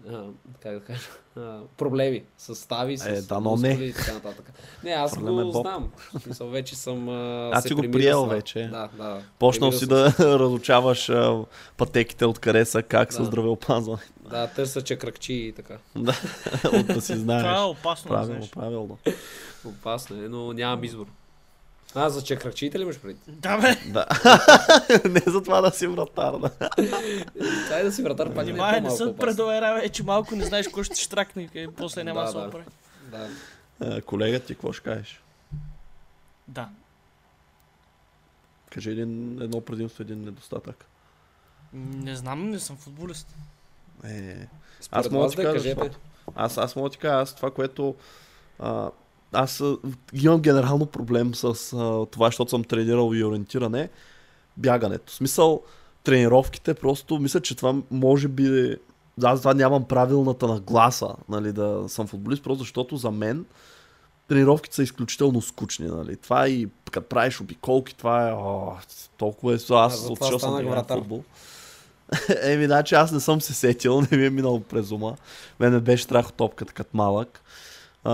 [0.09, 0.23] а,
[0.59, 0.99] как да кажа,
[1.37, 3.69] а, проблеми с стави, с Е, дано не.
[3.69, 4.51] мускули и така нататък.
[4.83, 5.61] Не, аз Хвърляме го боб.
[5.61, 5.91] знам.
[6.19, 8.59] Смисъл, вече съм а, Аз се си го приел с вече.
[8.61, 9.21] Да, да.
[9.39, 11.43] Почнал си съм да разучаваш а,
[11.77, 13.25] пътеките откъде са, как са Да.
[13.25, 14.01] здравеопазване.
[14.21, 15.77] Да, търся чакракчи и така.
[15.95, 16.13] Да,
[16.73, 17.59] от да си Това е знаеш.
[17.61, 18.49] опасно, да Правилно, знаеш.
[18.51, 18.97] правилно.
[19.65, 21.05] Опасно е, но нямам избор.
[21.95, 23.19] А, за чакракчите ли имаш преди?
[23.27, 23.75] Да, бе.
[23.85, 24.05] Да.
[25.09, 26.49] не за това да си вратар, да.
[27.69, 29.19] Дай да си вратар, пак не е Внимай, не по-малко съм опасно.
[29.27, 32.37] предоверява, е, че малко не знаеш кой ще штракне и после няма да Да, се
[32.37, 32.63] да.
[33.17, 33.29] Да.
[33.79, 35.21] А, колега ти, какво ще кажеш?
[36.47, 36.69] Да.
[38.69, 40.85] Кажи един, едно предимство, един недостатък.
[41.73, 43.35] Не знам, не съм футболист.
[44.03, 44.47] Е,
[44.81, 45.75] Според аз мога да ти кажа,
[46.35, 47.95] аз, аз мога да ти кажа, аз това, което
[48.59, 48.89] а,
[49.31, 49.63] аз
[50.13, 53.89] имам генерално проблем с а, това, защото съм тренирал и ориентиране,
[54.57, 55.11] бягането.
[55.11, 55.63] В смисъл,
[56.03, 58.75] тренировките просто, мисля, че това може би,
[59.23, 63.45] аз това нямам правилната нагласа, нали, да съм футболист, просто защото за мен
[64.27, 66.15] тренировките са изключително скучни, нали.
[66.15, 68.73] Това и като правиш обиколки, това е, о,
[69.17, 71.23] толкова е, аз затова отишъл съм футбол.
[72.41, 75.15] Еми, значи аз не съм се сетил, не ми е минало през ума.
[75.59, 77.41] Мен ме беше страх от топката като малък.
[78.05, 78.13] А,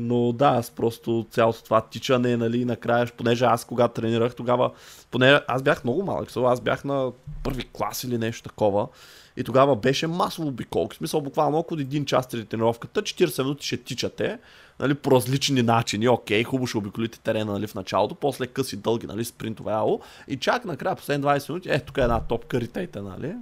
[0.00, 4.70] но да, аз просто цялото това тичане, нали, накрая, понеже аз когато тренирах, тогава,
[5.10, 7.12] поне аз бях много малък, аз бях на
[7.44, 8.88] първи клас или нещо такова.
[9.36, 10.96] И тогава беше масово обиколки.
[10.96, 14.38] Смисъл, буквално около един час преди тренировката, 40 минути ще тичате,
[14.80, 16.08] нали, по различни начини.
[16.08, 20.00] Окей, хубаво ще обиколите терена нали, в началото, после къси дълги, нали, спринтове, ало.
[20.28, 23.34] И чак накрая, последни 20 минути, е, тук е една топка, ритейте, нали.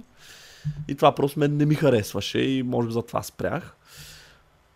[0.87, 3.75] И това просто мен не ми харесваше и може би затова спрях.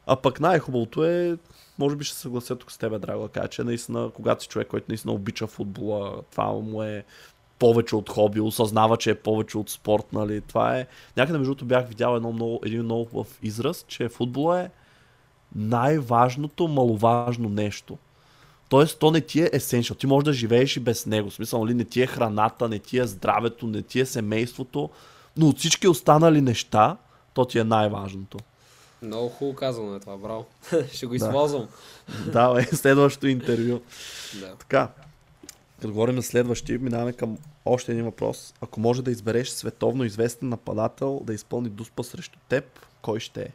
[0.08, 1.38] А пък най-хубавото е,
[1.80, 4.86] може би ще съглася тук с теб, Драго, кажа, че наистина, когато си човек, който
[4.90, 7.04] наистина обича футбола, това му е
[7.60, 10.88] повече от хоби, осъзнава, че е повече от спорт, нали, това е...
[11.18, 14.70] Някъде между другото бях видял едно много, един много хубав израз, че футбола е
[15.56, 17.98] най-важното, маловажно нещо.
[18.70, 19.98] Тоест, то не ти е есеншъл.
[19.98, 21.30] Ти можеш да живееш и без него.
[21.30, 24.90] В смисъл, нали, не ти е храната, не ти е здравето, не ти е семейството,
[25.38, 26.98] но от всички останали неща,
[27.34, 28.38] То ти е най-важното.
[29.06, 30.46] Много хубаво казано е това, браво.
[30.94, 31.16] Ще го Да.
[31.16, 31.68] използвам.
[32.32, 33.80] Давай, следващото интервю.
[34.40, 34.56] Да.
[34.56, 34.90] Така,
[35.76, 38.54] като говорим за следващи, минаваме към още един въпрос.
[38.62, 42.66] Ако може да избереш световно известен нападател да изпълни дуспа срещу теб,
[43.02, 43.50] кой ще е?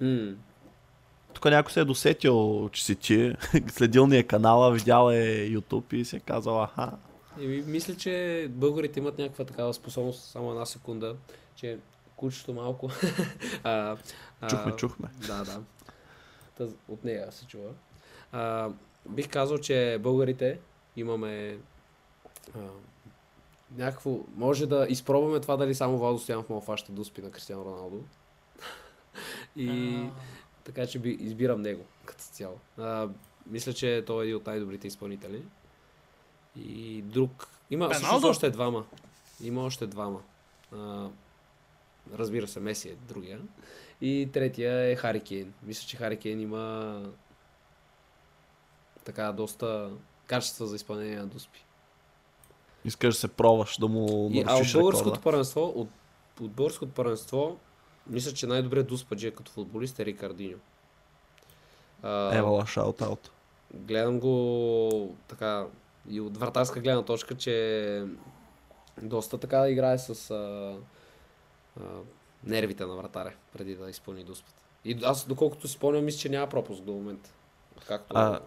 [0.00, 0.32] М,
[1.32, 3.32] Тук някой се е досетил, че си ти,
[3.68, 6.92] следил ни е канала, видял е YouTube и си е казал, аха,
[7.40, 11.14] Еми, мисля, че българите имат някаква такава способност, само една секунда,
[11.56, 11.78] че
[12.16, 12.90] кучето малко...
[13.64, 13.96] а,
[14.40, 15.08] а, чухме, чухме.
[15.26, 15.62] Да, да.
[16.58, 17.70] Та, от нея се чува.
[18.32, 18.70] А,
[19.08, 20.60] бих казал, че българите
[20.96, 21.58] имаме
[22.54, 22.58] а,
[23.76, 24.18] някакво...
[24.36, 28.00] Може да изпробваме това дали само Владо Стоянов мога фаща дуспи на Кристиано Роналдо.
[29.56, 30.02] И
[30.64, 32.58] така че би, избирам него като цяло.
[32.78, 33.08] А,
[33.46, 35.42] мисля, че той е един от най-добрите изпълнители.
[36.56, 37.48] И друг...
[37.70, 38.28] Има всъщност Роналдо?
[38.28, 38.84] още двама.
[39.42, 40.20] Има още двама.
[40.72, 41.08] А,
[42.14, 43.40] разбира се, Меси е другия.
[44.00, 45.54] И третия е Хари Кейн.
[45.62, 47.02] Мисля, че Хари Кейн има
[49.04, 49.90] така доста
[50.26, 51.64] качества за изпълнение на дуспи.
[52.84, 55.22] Искаш да се пробваш да му И, а от българското рекорда.
[55.22, 55.88] първенство, от,
[56.40, 57.58] от българското първенство,
[58.06, 60.58] мисля, че най-добрият дуспаджи като футболист е Рикардиньо.
[62.04, 63.30] Евала, шаут-аут.
[63.74, 65.66] гледам го така
[66.10, 68.04] и от вратарска гледна точка, че
[69.02, 70.76] доста така играе с а,
[71.80, 71.84] а,
[72.44, 74.62] нервите на вратаря, преди да изпълни дуспата.
[74.84, 77.30] И аз, доколкото си спомням, мисля, че няма пропуск до момента.
[77.86, 78.40] Както А,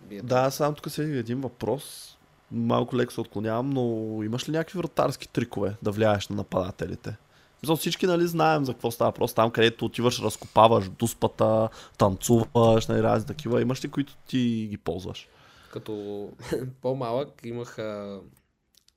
[0.00, 2.16] бие Да, само тук се един въпрос.
[2.52, 3.82] Малко леко се отклонявам, но
[4.22, 7.16] имаш ли някакви вратарски трикове да влияеш на нападателите?
[7.62, 9.34] За всички нали знаем за какво става въпрос.
[9.34, 11.68] Там където отиваш, разкопаваш дуспата,
[11.98, 13.62] танцуваш, нали, разни такива.
[13.62, 15.28] Имаш ли които ти ги ползваш?
[15.72, 16.28] Като
[16.82, 17.78] по-малък имах,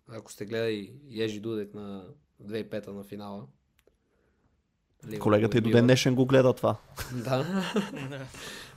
[0.08, 2.04] ако сте гледали Ежи Дудек на
[2.42, 3.48] 2005 на финала.
[5.06, 6.76] Ливърпул Колегата и до ден днешен го гледа това.
[7.14, 7.46] Да.
[8.10, 8.26] Да.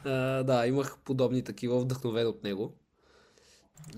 [0.04, 2.72] А, да, имах подобни такива, вдъхновен от него.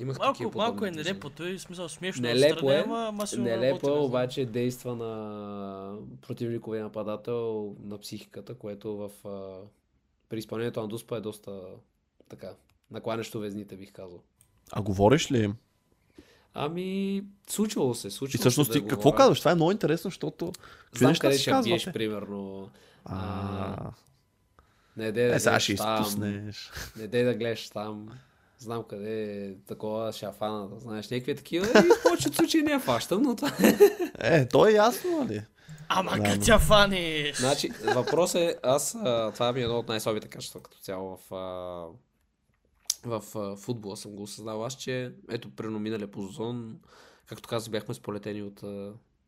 [0.01, 3.89] Имах Малко, такива малко е нелепо, той смисъл смешно Нелепо отстрани, е, ама, сигурно Нелепо
[3.89, 9.61] е, обаче действа на противниковия нападател на психиката, което в, а,
[10.29, 11.61] при изпълнението на Дуспа е доста
[12.29, 12.55] така,
[12.91, 14.23] накланящо везните, бих казал.
[14.73, 15.57] А говориш ли им?
[16.61, 19.17] Ами, случвало се, случвало И всъщност се ти да какво говоря.
[19.17, 19.39] казваш?
[19.39, 20.53] Това е много интересно, защото...
[20.97, 21.69] Знам къде ще казвате?
[21.71, 22.71] биеш, примерно.
[23.05, 23.91] А,
[24.97, 26.71] Не дей да е, сега гледаш ще там, изпуснеш.
[26.97, 28.09] не дей да гледаш там.
[28.59, 31.67] Знам къде е такова шафана, да знаеш, някакви такива.
[31.67, 33.53] И в повечето случаи не я фащам, но това
[34.19, 35.43] Е, то е ясно, нали?
[35.89, 37.37] Ама Да, като фаниш!
[37.37, 38.97] Значи, въпрос е, аз,
[39.35, 41.33] това ми е едно от най-слабите качества като цяло в,
[43.05, 43.21] в
[43.57, 46.81] футбола съм го осъзнал аз, че ето при миналия по сезон,
[47.27, 48.65] както казах, бяхме сполетени от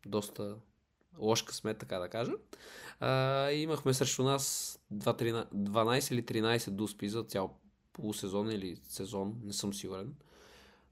[0.05, 0.55] доста
[1.19, 2.31] лош късмет, така да кажа.
[2.99, 7.57] А, имахме срещу нас 2, 13, 12 или 13 дуспи за цял
[7.93, 10.15] полусезон или сезон, не съм сигурен.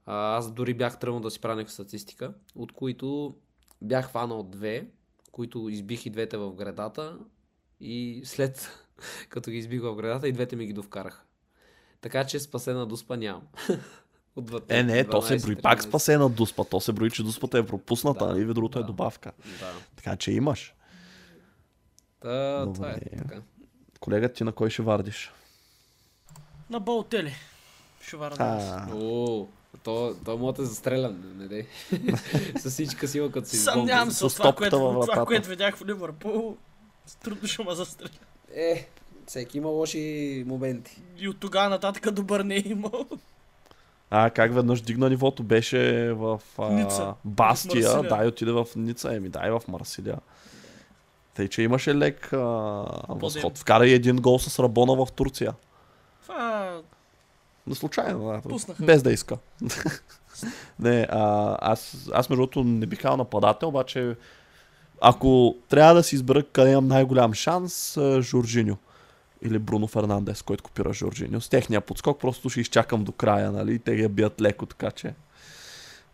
[0.06, 3.36] А, аз дори бях тръгнал да си правя статистика, от които
[3.82, 4.88] бях фанал две,
[5.32, 7.18] които избих и двете в градата
[7.80, 8.68] и след
[9.28, 11.24] като ги избих в градата и двете ми ги довкараха.
[12.00, 13.42] Така че спасена дуспа нямам.
[14.68, 15.82] Е, не, то се 12, брои пак 13.
[15.82, 16.64] спасена дуспа.
[16.64, 18.44] То се брои, че дуспата е пропусната, Да, нали?
[18.44, 18.86] Ви другото е да.
[18.86, 19.32] добавка.
[19.60, 19.72] Да.
[19.96, 20.74] Така че имаш.
[22.20, 23.00] Та, това е.
[23.18, 23.40] Така.
[24.00, 25.32] Колега, ти на кой ще вардиш?
[26.70, 27.34] На Балтели.
[28.00, 28.36] Ще варна.
[28.40, 29.46] А, О,
[29.82, 31.66] то, то може да е застрелян, не, дей.
[32.58, 36.56] С всичка сила, като се Съмнявам се това, което, това, което видях в Ливърпул.
[37.24, 38.10] Трудно ще ме застреля.
[38.54, 38.88] Е,
[39.30, 41.02] всеки има лоши моменти.
[41.18, 43.06] И от тогава нататък добър не е имал.
[44.10, 45.42] а как веднъж дигна нивото?
[45.42, 47.14] Беше в а, Ница.
[47.24, 49.14] Бастия, В да, и отиде в Ница.
[49.14, 50.18] Еми, да, и в Марсилия.
[51.34, 52.38] Тъй, че имаше лек а,
[53.08, 53.58] възход.
[53.58, 55.54] Вкара и един гол с Рабона в Турция.
[56.22, 56.80] Това
[57.66, 58.40] На случайно, да.
[58.48, 58.84] Пуснаха.
[58.84, 59.38] Без да иска.
[60.78, 64.16] не, а, аз, аз между другото не бих казал нападател, обаче
[65.00, 68.76] ако трябва да си избера къде имам най-голям шанс, Жоржиньо.
[69.42, 71.40] Или Бруно Фернандес, който копира Жоржиньо.
[71.40, 73.78] С техния подскок просто ще изчакам до края, нали?
[73.78, 75.14] Те ги бият леко, така че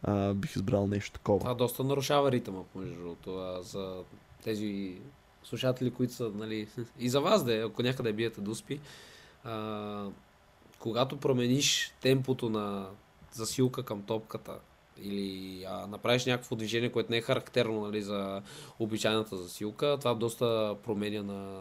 [0.02, 1.38] а, бих избрал нещо такова.
[1.38, 4.02] Това доста нарушава ритъма, между другото, за
[4.44, 4.98] тези
[5.44, 6.68] слушатели, които са, нали,
[6.98, 8.80] и за вас да е, ако някъде биете дуспи,
[9.44, 10.06] а,
[10.78, 12.86] когато промениш темпото на
[13.32, 14.58] засилка към топката
[15.02, 18.42] или а, направиш някакво движение, което не е характерно нали, за
[18.78, 21.60] обичайната засилка, това доста променя на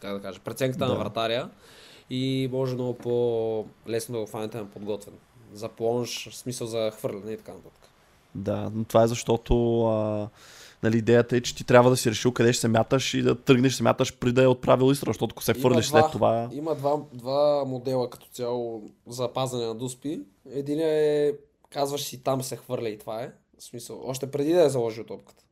[0.00, 0.92] как да кажа, преценката Да.
[0.92, 1.48] на вратаря
[2.10, 5.14] и може много по-лесно да го фанете на подготвен.
[5.52, 7.90] За плонж, в смисъл за хвърляне и така нататък.
[8.34, 10.28] Да, но това е защото а,
[10.82, 13.34] нали, идеята е, че ти трябва да си решил къде ще се мяташ и да
[13.34, 16.48] тръгнеш се мяташ преди да е отправил изстрел, защото ако се фърлиш два- след това...
[16.52, 20.20] Има два, два модела като цяло за пазане на дуспи.
[20.50, 21.32] Един е,
[21.70, 23.32] казваш си там се хвърля и това е.
[23.58, 25.44] В смисъл, още преди да е заложил топката.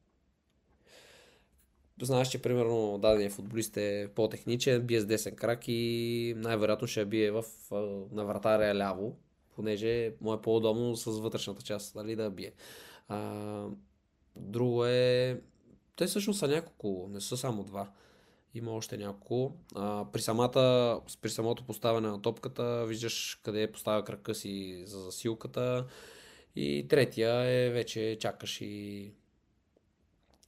[2.04, 7.30] Знаеш, че примерно дадения футболист е по-техничен, бие с десен крак и най-вероятно ще бие
[7.30, 7.44] в,
[8.12, 9.16] на вратаря ляво,
[9.56, 12.52] понеже му е по-удобно с вътрешната част, нали, да бие.
[13.08, 13.66] А,
[14.36, 15.40] друго е...
[15.96, 17.90] Те всъщност са няколко, не са само два.
[18.54, 19.52] Има още няколко.
[19.74, 25.86] А, при, самата, при самото поставяне на топката виждаш къде поставя крака си за засилката.
[26.56, 29.12] И третия е вече чакаш и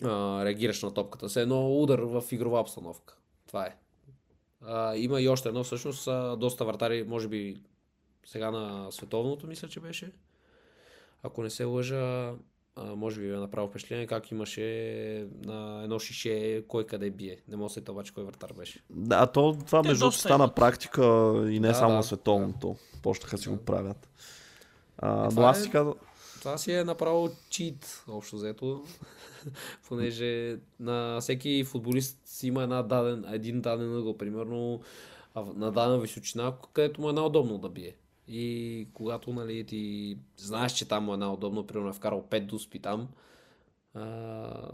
[0.04, 1.28] а, реагираш на топката.
[1.28, 3.16] Все едно удар в игрова обстановка.
[3.46, 3.76] Това е.
[4.66, 7.60] А, има и още едно, всъщност, а, доста вратари, може би
[8.26, 10.12] сега на световното, мисля, че беше.
[11.22, 12.32] Ако не се лъжа,
[12.76, 14.62] а, може би е направил впечатление как имаше
[15.44, 17.36] на едно шише кой къде бие.
[17.48, 18.82] Не мога да се обаче кой вратар беше.
[18.90, 21.02] Да, то това Те между другото стана практика
[21.50, 22.76] и не Да, само да, на световното.
[23.02, 24.08] Почнаха си го правят.
[24.98, 25.94] А, Е, но това аз е- си казвам,
[26.46, 28.84] Това си е направо чит, общо взето.
[29.88, 34.80] Понеже на всеки футболист си има една даден, един даден ъгъл, примерно
[35.34, 37.96] а на дадена височина, където му е най-удобно да бие.
[38.28, 42.78] И когато нали, ти знаеш, че там му е най-удобно, примерно е вкарал 5 дуспи
[42.78, 43.08] там,
[43.94, 44.70] а,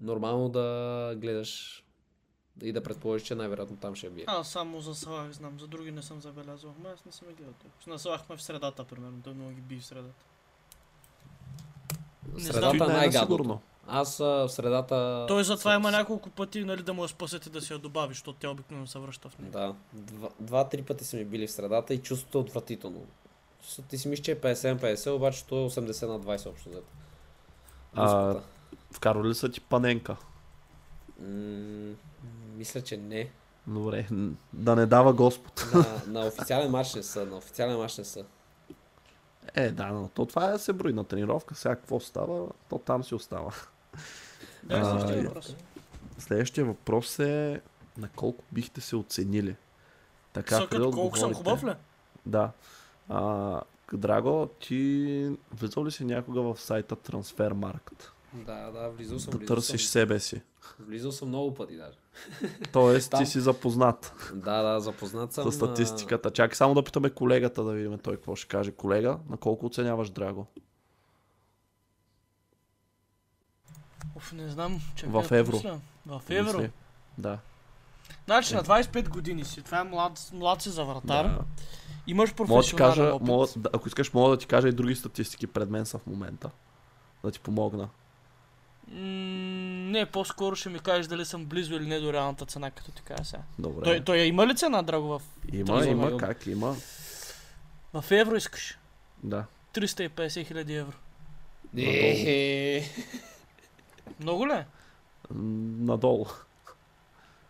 [0.00, 1.84] нормално да гледаш
[2.62, 4.24] и да предположиш, че най-вероятно там ще бие.
[4.26, 6.74] Аз само за Салах знам, за други не съм забелязал.
[6.78, 7.54] Ама аз не съм ги гледал.
[7.86, 9.22] На Салах в средата, примерно.
[9.24, 10.24] Той много ги би в средата.
[12.38, 13.60] Средата е е най-гадното.
[13.88, 15.24] Аз а, в средата...
[15.28, 18.08] Той затова с- има няколко пъти, нали, да му я спасете да си я добави,
[18.08, 19.50] защото тя обикновено се връща в нея.
[19.52, 23.00] Да, два- два-три пъти са ми били в средата и чувството е отвратително.
[23.88, 26.86] Ти си мислиш, че е 50-50, обаче то е 80 на 20 общо взето.
[27.94, 28.46] А, Дуспата.
[28.90, 30.16] Вкарали са ти паненка.
[31.20, 31.92] М,
[32.56, 33.30] Мисля, че не.
[33.66, 34.06] Добре,
[34.52, 35.66] да не дава Господ.
[35.74, 35.86] На,
[36.20, 38.24] на официален матч не са, на официален матч не са.
[39.54, 41.54] Е, да, но то това е се брои на тренировка.
[41.54, 43.52] Сега какво става, то там си остава.
[44.62, 45.56] Да, А, следващия въпрос.
[46.18, 47.60] Следващия въпрос е
[47.98, 49.56] на колко бихте се оценили?
[50.32, 51.78] Така, като колко съм отговорите- хубав ли?
[52.26, 52.50] Да.
[53.08, 53.60] А,
[53.92, 58.08] Драго, ти влизал ли си някога в сайта Transfermarkt?
[58.32, 59.30] Да, да, влизал съм.
[59.30, 60.42] Да влизал търсиш съм, себе си.
[60.78, 61.98] Влизал съм много пъти даже.
[62.72, 63.20] Тоест, Там.
[63.20, 65.52] ти си запознат Да, да, запознат съм.
[65.52, 66.30] с статистиката.
[66.30, 68.70] Чакай само да питаме колегата да видим той какво ще каже.
[68.72, 70.46] Колега, на колко оценяваш Драго?
[74.16, 74.80] Оф, не знам.
[74.96, 75.60] Чакай, В евро.
[76.06, 76.68] В евро.
[77.18, 77.38] Да.
[78.24, 79.62] Значи на 25 години си.
[79.62, 81.24] Това е млад, млад си за вратар.
[81.24, 81.38] да.
[82.06, 83.26] Имаш Мога да професионален кажа, опит.
[83.28, 86.50] мога, ако искаш, мога да ти кажа и други статистики пред мен са в момента.
[87.24, 87.88] Да ти помогна.
[88.90, 88.96] М,
[89.90, 93.02] не, по-скоро ще ми кажеш дали съм близо или не до реалната цена, като ти
[93.02, 93.42] кажа сега.
[93.58, 93.84] Добре.
[93.84, 95.22] Той, той има ли цена, Драго, в,
[95.52, 96.16] Има, той има, има.
[96.18, 96.76] как има.
[97.94, 98.78] в евро искаш?
[99.22, 99.44] Да.
[99.74, 100.92] 350 хиляди евро.
[101.74, 102.90] Не.
[104.20, 104.52] Много ли?
[104.52, 104.66] е?
[105.34, 106.26] Надолу.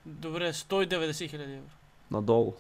[0.07, 1.71] Добре, 190 хиляди евро.
[2.11, 2.55] Надолу.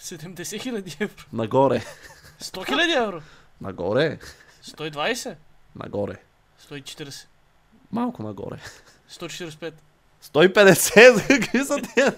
[0.00, 1.24] 70 хиляди евро.
[1.32, 1.82] Нагоре.
[2.40, 3.22] 100 хиляди евро.
[3.60, 4.18] Нагоре.
[4.64, 5.36] 120.
[5.76, 6.16] Нагоре.
[6.70, 7.26] 140.
[7.92, 8.56] Малко нагоре.
[9.10, 9.72] 145.
[10.24, 12.14] 150, за какви са тия?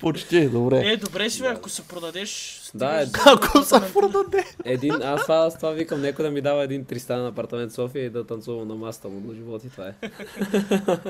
[0.00, 0.82] Почти, добре.
[0.86, 2.60] Е, добре си, бе, ако се продадеш...
[2.74, 3.92] Да, е, Ако се апартамент.
[4.12, 4.44] продаде.
[4.64, 8.04] Един, аз това, аз това викам, някой да ми дава един тристанен апартамент в София
[8.04, 9.92] и да танцувам на масата му до живот и това е.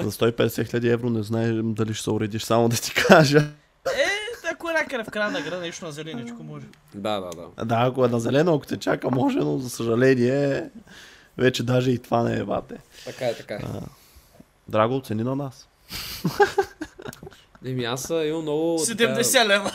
[0.02, 3.38] За 150 хиляди евро не знаем дали ще се уредиш, само да ти кажа.
[3.86, 4.06] Е,
[4.52, 6.66] ако е някъде в края на града, нещо на зеленичко може.
[6.94, 7.64] Да, да, да.
[7.64, 10.70] Да, ако е на зелено, ако те чака, може, но за съжаление,
[11.38, 12.74] вече даже и това не е бате.
[13.04, 13.60] Така е, така е.
[14.68, 15.68] Драго, оцени на нас.
[17.64, 18.78] Еми аз а, имам много...
[18.88, 19.70] така, 70 лева.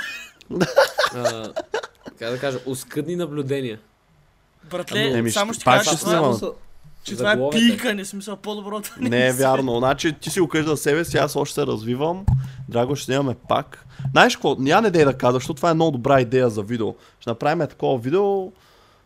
[1.16, 1.54] а,
[2.20, 3.80] Как да кажа, оскъдни наблюдения.
[4.64, 6.34] Братле, Еми, само ще- ще кажа, ще че това, снимам.
[6.34, 6.52] са-
[7.04, 7.58] че това е заглавете.
[7.68, 9.78] пикане, смисъл по-добро да Не е се- вярно.
[9.78, 12.26] Значи ти си го кажеш за себе си, аз още се развивам.
[12.70, 13.86] Драго, ще снимаме пак.
[14.12, 14.56] Знаеш какво?
[14.56, 16.88] Няма не дей да казваш, защото това е много добра идея за видео.
[17.20, 18.52] Ще направим такова видео.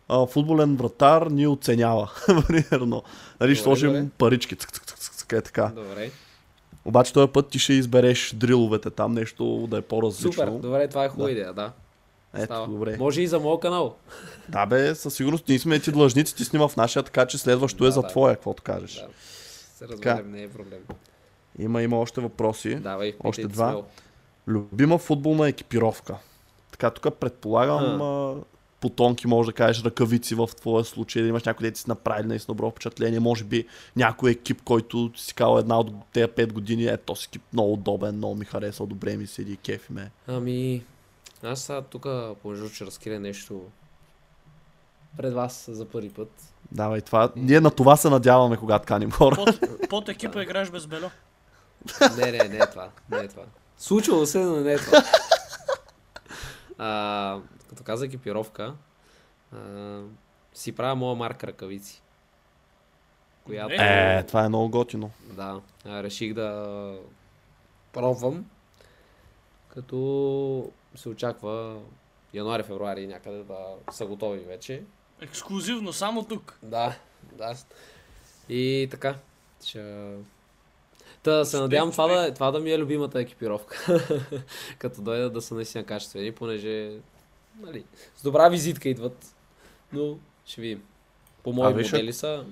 [0.08, 2.10] А, футболен вратар ни оценява.
[2.46, 3.02] Примерно.
[3.40, 4.06] Нали, ще сложим добре.
[4.18, 4.56] парички.
[4.56, 5.66] Цък, цък, цък, цък, е така.
[5.66, 6.10] Добре.
[6.84, 10.32] Обаче този път ти ще избереш дриловете там, нещо да е по-различно.
[10.32, 11.32] Супер, добре, това е хубава Да.
[11.32, 11.72] идея, да.
[12.34, 12.66] Ето, Става.
[12.66, 12.96] добре.
[12.98, 13.96] Може и за моят канал.
[14.48, 17.84] Да бе, със сигурност ние сме ти длъжници, ти снима в нашия, така че следващо
[17.84, 18.08] е Да, за да.
[18.08, 18.94] твоя, каквото кажеш.
[18.94, 19.06] Да.
[19.76, 20.78] Се разберем, не е проблем.
[21.58, 22.74] Има, има още въпроси.
[22.74, 23.66] Давай, Още два.
[23.66, 23.84] смело.
[24.48, 26.16] Любима футболна екипировка.
[26.70, 28.34] Така, тук предполагам, а,
[28.80, 32.54] потонки, може да кажеш, ръкавици в твоя случай, да имаш някой, дете си направили наистина
[32.54, 33.66] добро впечатление, може би
[33.96, 38.16] някой екип, който си казал една от тези 5 години, е, този екип много удобен,
[38.16, 40.10] много ми харесва, добре ми седи, кефи ме.
[40.26, 40.84] Ами,
[41.42, 42.06] аз сега тук,
[42.42, 43.62] понеже ще разкрия нещо
[45.16, 46.30] пред вас за първи път.
[46.72, 49.36] Давай, това, ние на това се надяваме, когато каним хора.
[49.36, 51.10] Под, под екипа играеш без бело.
[52.16, 52.88] Не, не, не е това.
[53.10, 53.42] Не е това.
[53.78, 55.02] Случвало се, но не е това.
[56.80, 58.74] А, като каза екипировка,
[59.52, 60.00] а,
[60.54, 62.02] си правя моя марка ръкавици.
[63.44, 65.10] Която, Е, това е много готино.
[65.32, 66.98] да, а, реших да
[67.92, 68.46] пробвам,
[69.68, 71.80] като се очаква
[72.34, 73.56] януари-февруари някъде да
[73.90, 74.82] са готови вече.
[75.20, 76.58] Ексклюзивно, само тук.
[76.62, 76.98] Да,
[77.32, 77.54] да.
[78.48, 79.14] И така.
[79.64, 80.14] Ще...
[81.22, 83.98] Та се надявам това да, това да ми е любимата екипировка.
[84.78, 86.92] Като дойдат да са наистина качествени, понеже
[87.60, 87.84] нали,
[88.16, 89.34] с добра визитка идват.
[89.92, 90.82] Но ще видим.
[91.44, 92.44] По мои А, виж, модели са.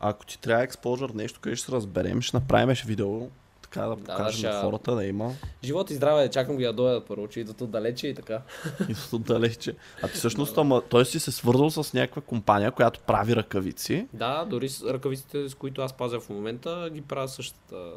[0.00, 3.28] Ако ти трябва експожър нещо, къде ще се разберем, ще направим ще видео,
[3.62, 5.32] така да Да, покажем ще- на хората да има.
[5.64, 8.42] Живот и здраве, чакам ги да дойдат първо, че идват отдалече и така.
[8.88, 9.74] И от далече.
[10.02, 14.06] А ти всъщност, ама, той си се свързал с някаква компания, която прави ръкавици.
[14.12, 17.92] Да, дори с ръкавиците, с които аз пазя в момента, ги правя същата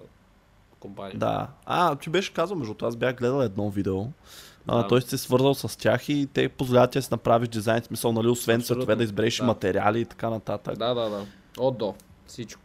[0.80, 1.18] компания.
[1.18, 1.47] Да.
[1.66, 4.05] А, ти беше казал, между това, аз бях гледал едно видео.
[4.68, 4.88] А, Да.
[4.88, 8.28] той си се свързал с тях и те позволяват да си направиш дизайн, смисъл, нали,
[8.28, 9.43] освен цветове да избереш Да.
[9.43, 10.78] материали и така нататък.
[10.78, 11.10] да, да.
[11.10, 11.26] да.
[11.57, 11.95] От до.
[12.28, 12.62] Всичко.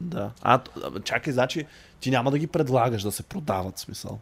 [0.00, 0.30] Да.
[0.42, 0.60] А,
[1.04, 1.66] чакай, значи
[2.00, 4.18] ти няма да ги предлагаш да се продават, смисъл.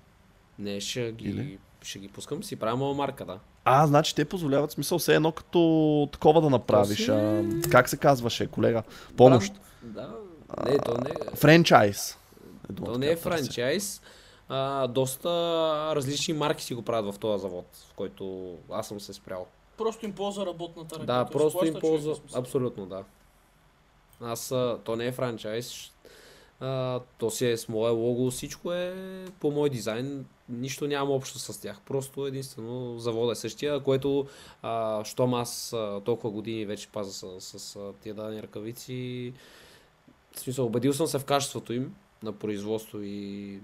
[0.59, 1.59] Не, ще ги, Или?
[1.82, 3.38] ще ги пускам, си правя моя марка, да.
[3.64, 5.59] А, значи те позволяват, смисъл, все едно като
[6.12, 6.99] такова да направиш.
[6.99, 8.82] си- А, как се казваше, колега?
[9.16, 9.53] Помощ.
[9.82, 10.11] Да.
[10.64, 12.18] Не, то не, Франчайз.
[12.70, 14.01] Е то не е която търся.
[14.55, 15.28] А, доста
[15.96, 19.46] различни марки си го правят в този завод, в който аз съм се спрял.
[19.76, 21.05] Просто им полза работната ръка.
[21.05, 22.16] Да, просто им смисъл.
[22.34, 23.05] Абсолютно, да.
[24.20, 24.48] Аз,
[24.84, 25.92] то не е франчайз.
[26.61, 28.94] А, то си е с мое лого, всичко е
[29.40, 30.26] по мой дизайн.
[30.48, 31.80] Нищо нямам общо с тях.
[31.86, 34.26] Просто единствено завода е същия, което,
[34.62, 39.32] а, щом аз а, толкова години вече паза с, с, с тия дадени ръкавици,
[40.32, 43.61] в смисъл, убедил съм се в качеството им на производство и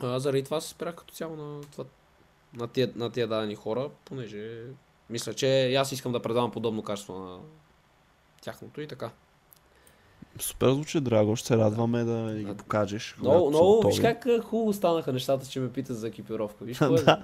[0.00, 1.84] а, заради това се спрях като цяло на, това,
[2.54, 4.60] на, тия, на тия дадени хора, понеже
[5.10, 7.38] мисля, че аз искам да предавам подобно качество на
[8.42, 9.10] тяхното и така.
[10.40, 11.36] Супер звучи, драго.
[11.36, 12.34] Ще се радваме да Да.
[12.34, 13.16] ги покажеш.
[13.20, 16.64] Много, много, виж как хубаво станаха нещата, че ме питат за екипировка.
[16.64, 17.02] Виж кое.
[17.02, 17.22] Да.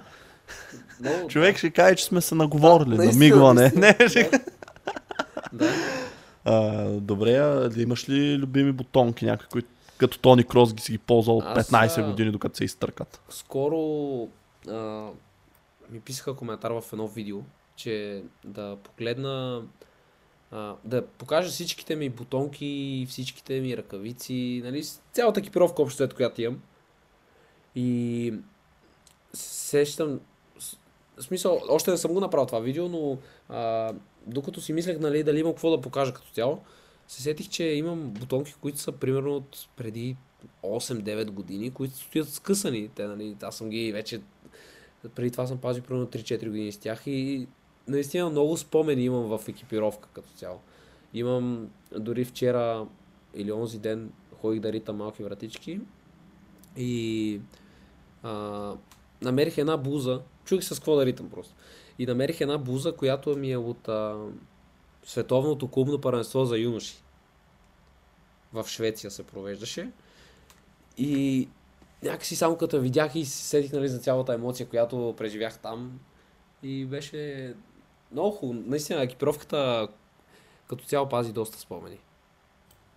[0.99, 2.97] Много, Човек ще каже, че сме се наговорили.
[2.97, 3.71] Да, на мигване.
[3.75, 3.97] Не.
[5.53, 5.69] Да.
[6.45, 9.67] а, добре, а имаш ли любими бутонки, някакви, които
[10.03, 13.21] като Тони Крос ги си ги ползвал Аз, 15 а, години, докато се изтъркат.
[13.29, 13.77] Скоро
[14.69, 15.09] а,
[15.89, 17.39] ми писаха коментар в едно видео,
[17.75, 19.63] че да погледна,
[20.51, 24.83] а, да покажа всичките ми бутонки, всичките ми ръкавици, нали,
[25.13, 26.61] цялата екипировка общо, която имам.
[27.75, 28.33] И
[29.33, 30.19] сещам,
[31.17, 33.17] в смисъл, още не съм го направил това видео, но
[33.49, 33.93] а,
[34.27, 36.61] докато си мислех, нали, дали имам какво да покажа като цяло,
[37.07, 40.17] се сетих, че имам бутонки, които са примерно от преди
[40.63, 42.89] 8-9 години, които стоят скъсани.
[42.95, 44.21] Те, нали, аз съм ги вече...
[45.15, 47.47] Преди това съм пазил примерно 3-4 години с тях и
[47.87, 50.59] наистина много спомени имам в екипировка като цяло.
[51.13, 52.87] Имам дори вчера
[53.35, 55.79] или онзи ден ходих да ритам малки вратички
[56.77, 57.41] и
[58.23, 58.73] а,
[59.21, 61.55] намерих една буза, чух с какво да ритам просто.
[61.99, 64.25] И намерих една буза, която ми е от а,
[65.05, 67.03] Световното клубно първенство за юноши.
[68.53, 69.91] В Швеция се провеждаше.
[70.97, 71.47] И
[72.03, 75.99] някакси само като видях и се сетих нали, за цялата емоция, която преживях там.
[76.63, 77.53] И беше
[78.11, 78.63] много хубаво.
[78.65, 79.87] Наистина, екипировката
[80.67, 81.97] като цяло пази доста спомени.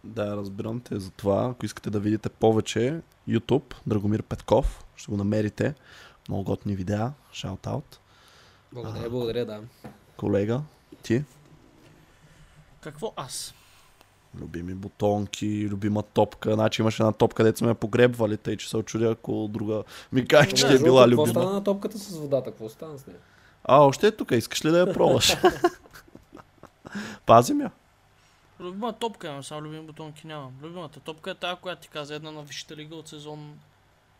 [0.04, 1.48] Да, разбирам те за това.
[1.50, 5.74] Ако искате да видите повече, YouTube, Драгомир Петков, ще го намерите.
[6.28, 7.12] Много готини видеа.
[7.32, 7.98] Шаут-аут.
[8.72, 9.62] Благодаря, благодаря, да.
[10.16, 10.62] Колега,
[11.02, 11.24] ти?
[12.86, 13.54] Какво аз?
[14.40, 16.54] Любими бутонки, любима топка.
[16.54, 19.82] Значи имаш една топка, дето сме я погребвали, тъй че се очудя, ако друга
[20.12, 21.40] ми каже, че ти е била Какво любима.
[21.40, 22.50] стана на топката с водата?
[22.50, 23.18] Какво стана с нея?
[23.64, 24.30] А, още е тук.
[24.30, 25.36] Искаш ли да я пробваш?
[27.26, 27.70] Пазим я.
[28.60, 30.52] Любима топка имам, само любими бутонки нямам.
[30.62, 33.58] Любимата топка е тази, която ти каза, една на Висшата лига от сезон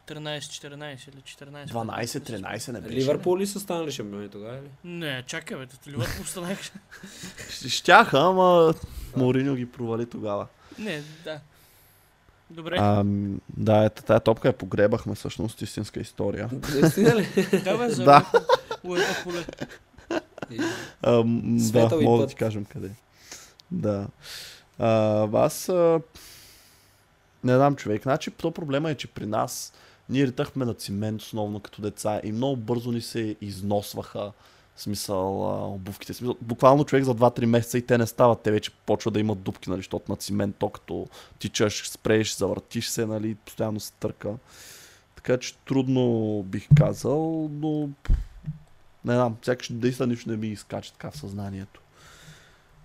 [0.07, 1.66] 13-14 или 14.
[1.66, 2.97] 12-13 не беше.
[2.97, 4.57] Ливърпул ли са станали шампиони тогава?
[4.57, 4.69] Или?
[4.85, 6.59] Не, чакай бе, Ливърпул станах.
[7.51, 8.74] Щ- Щяха, ама
[9.16, 10.47] Мориньо ги провали тогава.
[10.78, 11.41] Не, да.
[12.51, 12.77] Добре.
[12.81, 13.03] А,
[13.57, 16.51] да, ето тая топка я погребахме всъщност истинска история.
[16.74, 17.28] Наистина ли?
[17.65, 18.27] Да, бе, за Да.
[21.03, 21.23] А,
[22.03, 22.91] мога да ти кажем къде.
[23.70, 24.07] Да.
[24.78, 26.01] А, аз а,
[27.45, 28.03] не знам човек.
[28.03, 29.73] Значи, то проблема е, че при нас
[30.09, 34.33] ние ритахме на цимент основно като деца и много бързо ни се износваха
[34.77, 36.15] смисъл а, обувките.
[36.15, 38.41] Смисъл, буквално човек за 2-3 месеца и те не стават.
[38.41, 41.09] Те вече почва да имат дупки, нали, защото на цимент, то като
[41.39, 44.35] тичаш, спрееш, завъртиш се, нали, постоянно се търка.
[45.16, 47.89] Така че трудно бих казал, но
[49.05, 51.81] не знам, сякаш наистина нищо не ми изкача така в съзнанието.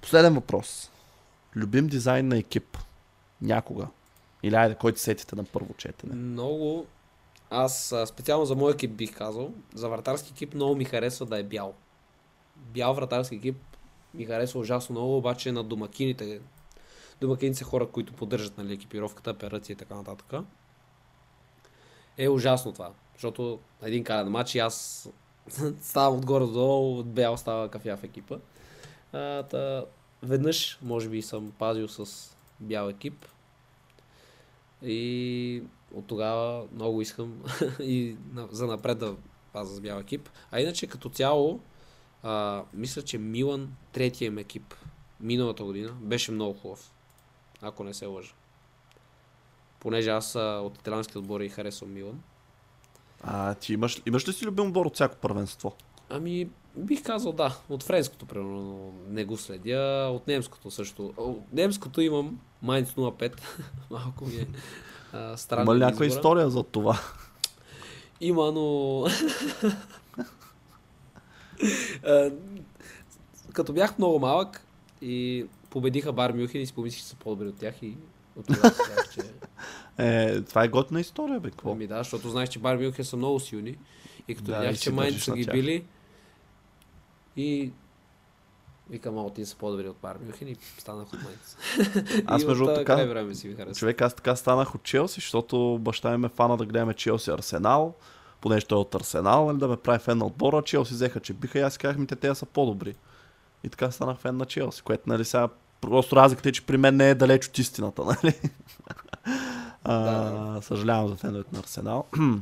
[0.02, 0.92] Последен въпрос.
[1.56, 2.78] Любим дизайн на екип.
[3.42, 3.88] Някога.
[4.44, 6.16] Или айде, който сетите на първо четене.
[6.16, 6.86] Много.
[7.52, 9.54] Аз специално за моя екип бих казал.
[9.76, 11.74] За вратарски екип много ми харесва да е бял.
[12.56, 13.58] Бял вратарски екип
[14.14, 16.42] ми харесва ужасно много, обаче на домакините.
[17.22, 20.34] Домакините са хора, които поддържат нали, екипировката, перат и така нататък.
[22.18, 22.92] Е ужасно това.
[23.14, 25.10] Защото един карен матч и аз
[25.82, 28.38] ставам отгоре до долу, от бял става кафя в екипа.
[29.14, 29.86] А, та,
[30.24, 33.26] веднъж, може би, съм пазил с бял екип.
[34.82, 35.64] И
[35.94, 37.44] от тогава много искам
[37.80, 38.16] и
[38.52, 39.16] за напред да
[39.54, 40.30] пазя с бял екип.
[40.52, 41.60] А иначе като цяло,
[42.24, 44.74] а, мисля, че Милан, третия им екип,
[45.20, 46.92] миналата година, беше много хубав.
[47.62, 48.34] Ако не се лъжа.
[49.80, 52.22] Понеже аз а, от италианските отбори харесвам Милан.
[53.24, 55.76] А, ти имаш, имаш ли си любим отбор от всяко първенство?
[56.10, 57.58] Ами, бих казал да.
[57.70, 60.10] От френското, примерно, не го следя.
[60.14, 61.14] От немското също.
[61.18, 63.42] От немското имам Mainz 05.
[63.92, 64.48] Малко ми е
[65.14, 65.64] а, странно.
[65.64, 67.00] Има ли някаква история за това?
[68.22, 69.06] Има, но...
[72.06, 72.32] А,
[73.54, 74.66] Като бях много малък
[75.02, 77.98] и победиха Бар Мюхен и си помислих, че са по-добри от тях и
[78.36, 79.22] от казах, че...
[79.98, 81.72] Е, това е готина история, бе, какво?
[81.72, 83.78] Ами да, защото знаеш, че Бар Мюхен са много силни
[84.28, 85.54] и като Да, видях, че държиш са ги тях.
[85.56, 85.84] били
[87.38, 87.72] и
[88.92, 91.58] викам, а, ти са по-добри от Бар Мюхен и станах от Майнц.
[92.26, 93.76] Аз, между от така- време си ви харесва.
[93.76, 97.94] Човек, аз така станах от Челси, защото баща ми ме фана да гледаме Челси Арсенал,
[98.42, 100.62] понеже той е от Арсенал, нали, да ме прави фен на отбора.
[100.62, 102.96] Челси взеха, че биха и аз казах ми, те, те са по-добри.
[103.64, 105.48] И така станах фен на Челси, което нали сега
[105.82, 108.34] просто разликата е, че при мен не е далеч от истината, нали?
[109.84, 112.06] а, Да, Съжалявам за феновете на Арсенал.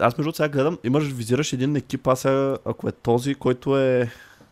[0.00, 4.10] аз между сега гледам, имаш, визираш един екип, аз сега, ако е този, който е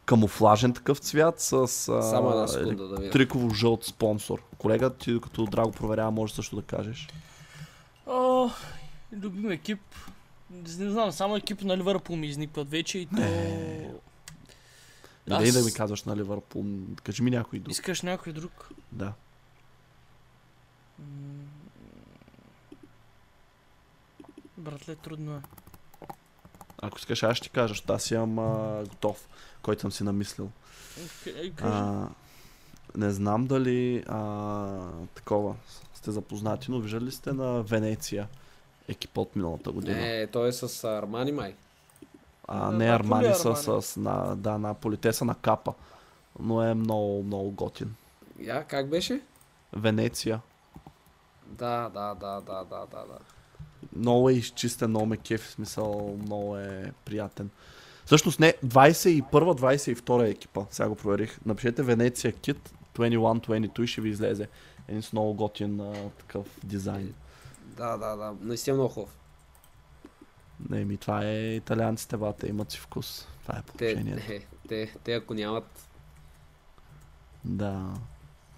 [0.09, 1.69] камуфлажен такъв цвят с а,
[2.03, 3.11] Само една секунда да видя.
[3.11, 4.43] триково жълт спонсор.
[4.59, 7.09] Колега, ти като драго проверява, може също да кажеш.
[8.07, 8.51] О,
[9.13, 9.81] любим екип.
[10.51, 13.17] Не знам, само екип на Ливърпул ми изникват вече и то...
[13.17, 13.91] Не,
[15.31, 16.65] Аз- да ми казваш на Ливърпул.
[17.03, 17.73] Кажи ми някой друг.
[17.73, 18.69] Искаш някой друг?
[18.93, 19.13] Да.
[24.59, 25.41] Братле, трудно е.
[26.83, 29.29] Ако искаш, аз ще ти кажа, защото аз имам а, готов,
[29.63, 30.51] който съм си намислил.
[31.25, 31.53] Кажи.
[31.61, 32.09] А,
[32.97, 34.79] не знам дали а,
[35.15, 35.55] такова
[35.95, 38.29] сте запознати, но виждали ли сте на Венеция
[38.89, 39.97] екипа от миналата година?
[39.97, 41.55] Не, той е с Армани май.
[42.49, 43.83] а, не Армани са Армани.
[43.83, 45.75] с на, да, Наполи, те са на капа.
[46.41, 47.95] Но е много, много готин.
[48.41, 49.21] Я, как беше?
[49.73, 50.41] Венеция.
[51.47, 53.19] Да, да, да, да, да, да, да.
[53.97, 57.51] Много е изчистен, много ме кеф, в смисъл много е приятен.
[58.07, 61.39] Всъщност не, 21-22 е екипа, сега го проверих.
[61.47, 64.49] Напишете Венеция Кит 21-22 и ще ви излезе.
[64.89, 67.15] Един с много готин а, такъв дизайн.
[67.77, 68.35] Да, да, да.
[68.41, 69.19] Наистина много хубав.
[70.71, 73.27] Не, ми това е италианците, бата, имат си вкус.
[73.43, 74.27] Това е Те, положението.
[74.27, 75.89] те, те, те, ако нямат...
[77.45, 77.95] Да.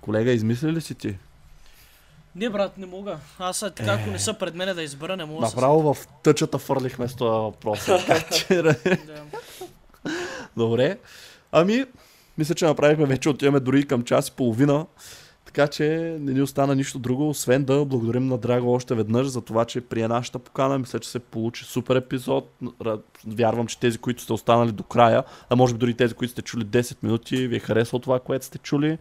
[0.01, 1.19] Колега, измисли ли си ти?
[2.36, 3.19] Не, брат, не мога.
[3.39, 7.09] Аз така, ако не са пред мене да избера, не мога Направо в тъчата фърлихме
[7.09, 7.86] с това въпрос.
[8.51, 8.74] Да.
[10.57, 10.98] Добре.
[11.52, 11.85] Ами,
[12.39, 14.86] мисля, че направихме вече, отиваме дори към час и половина.
[15.44, 19.40] Така че не ни остана нищо друго, освен да благодарим на Драго още веднъж за
[19.40, 20.78] това, че прие нашата покана.
[20.78, 22.51] Мисля, че се получи супер епизод.
[23.27, 26.43] Вярвам, че тези, които сте останали до края, а може би дори тези, които сте
[26.43, 28.98] чули 10 минути, ви е харесало това, което сте чули.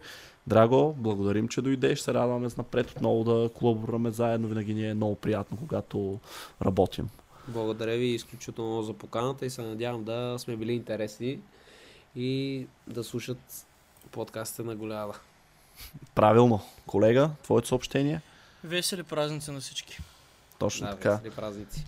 [0.50, 2.00] Драго, благодарим, че дойдеш.
[2.00, 4.48] Се радваме с напред отново да колаборираме заедно.
[4.48, 6.18] Винаги ни е много приятно, когато
[6.62, 7.08] работим.
[7.48, 11.38] Благодаря ви изключително за поканата и се надявам да сме били интересни
[12.16, 13.66] и да слушат
[14.10, 15.12] подкастите на Голяда.
[16.14, 16.60] Правилно.
[16.86, 18.20] Колега, твоето съобщение?
[18.64, 19.98] Весели празници на всички.
[20.58, 21.10] Точно Да, така.
[21.10, 21.86] весели празници.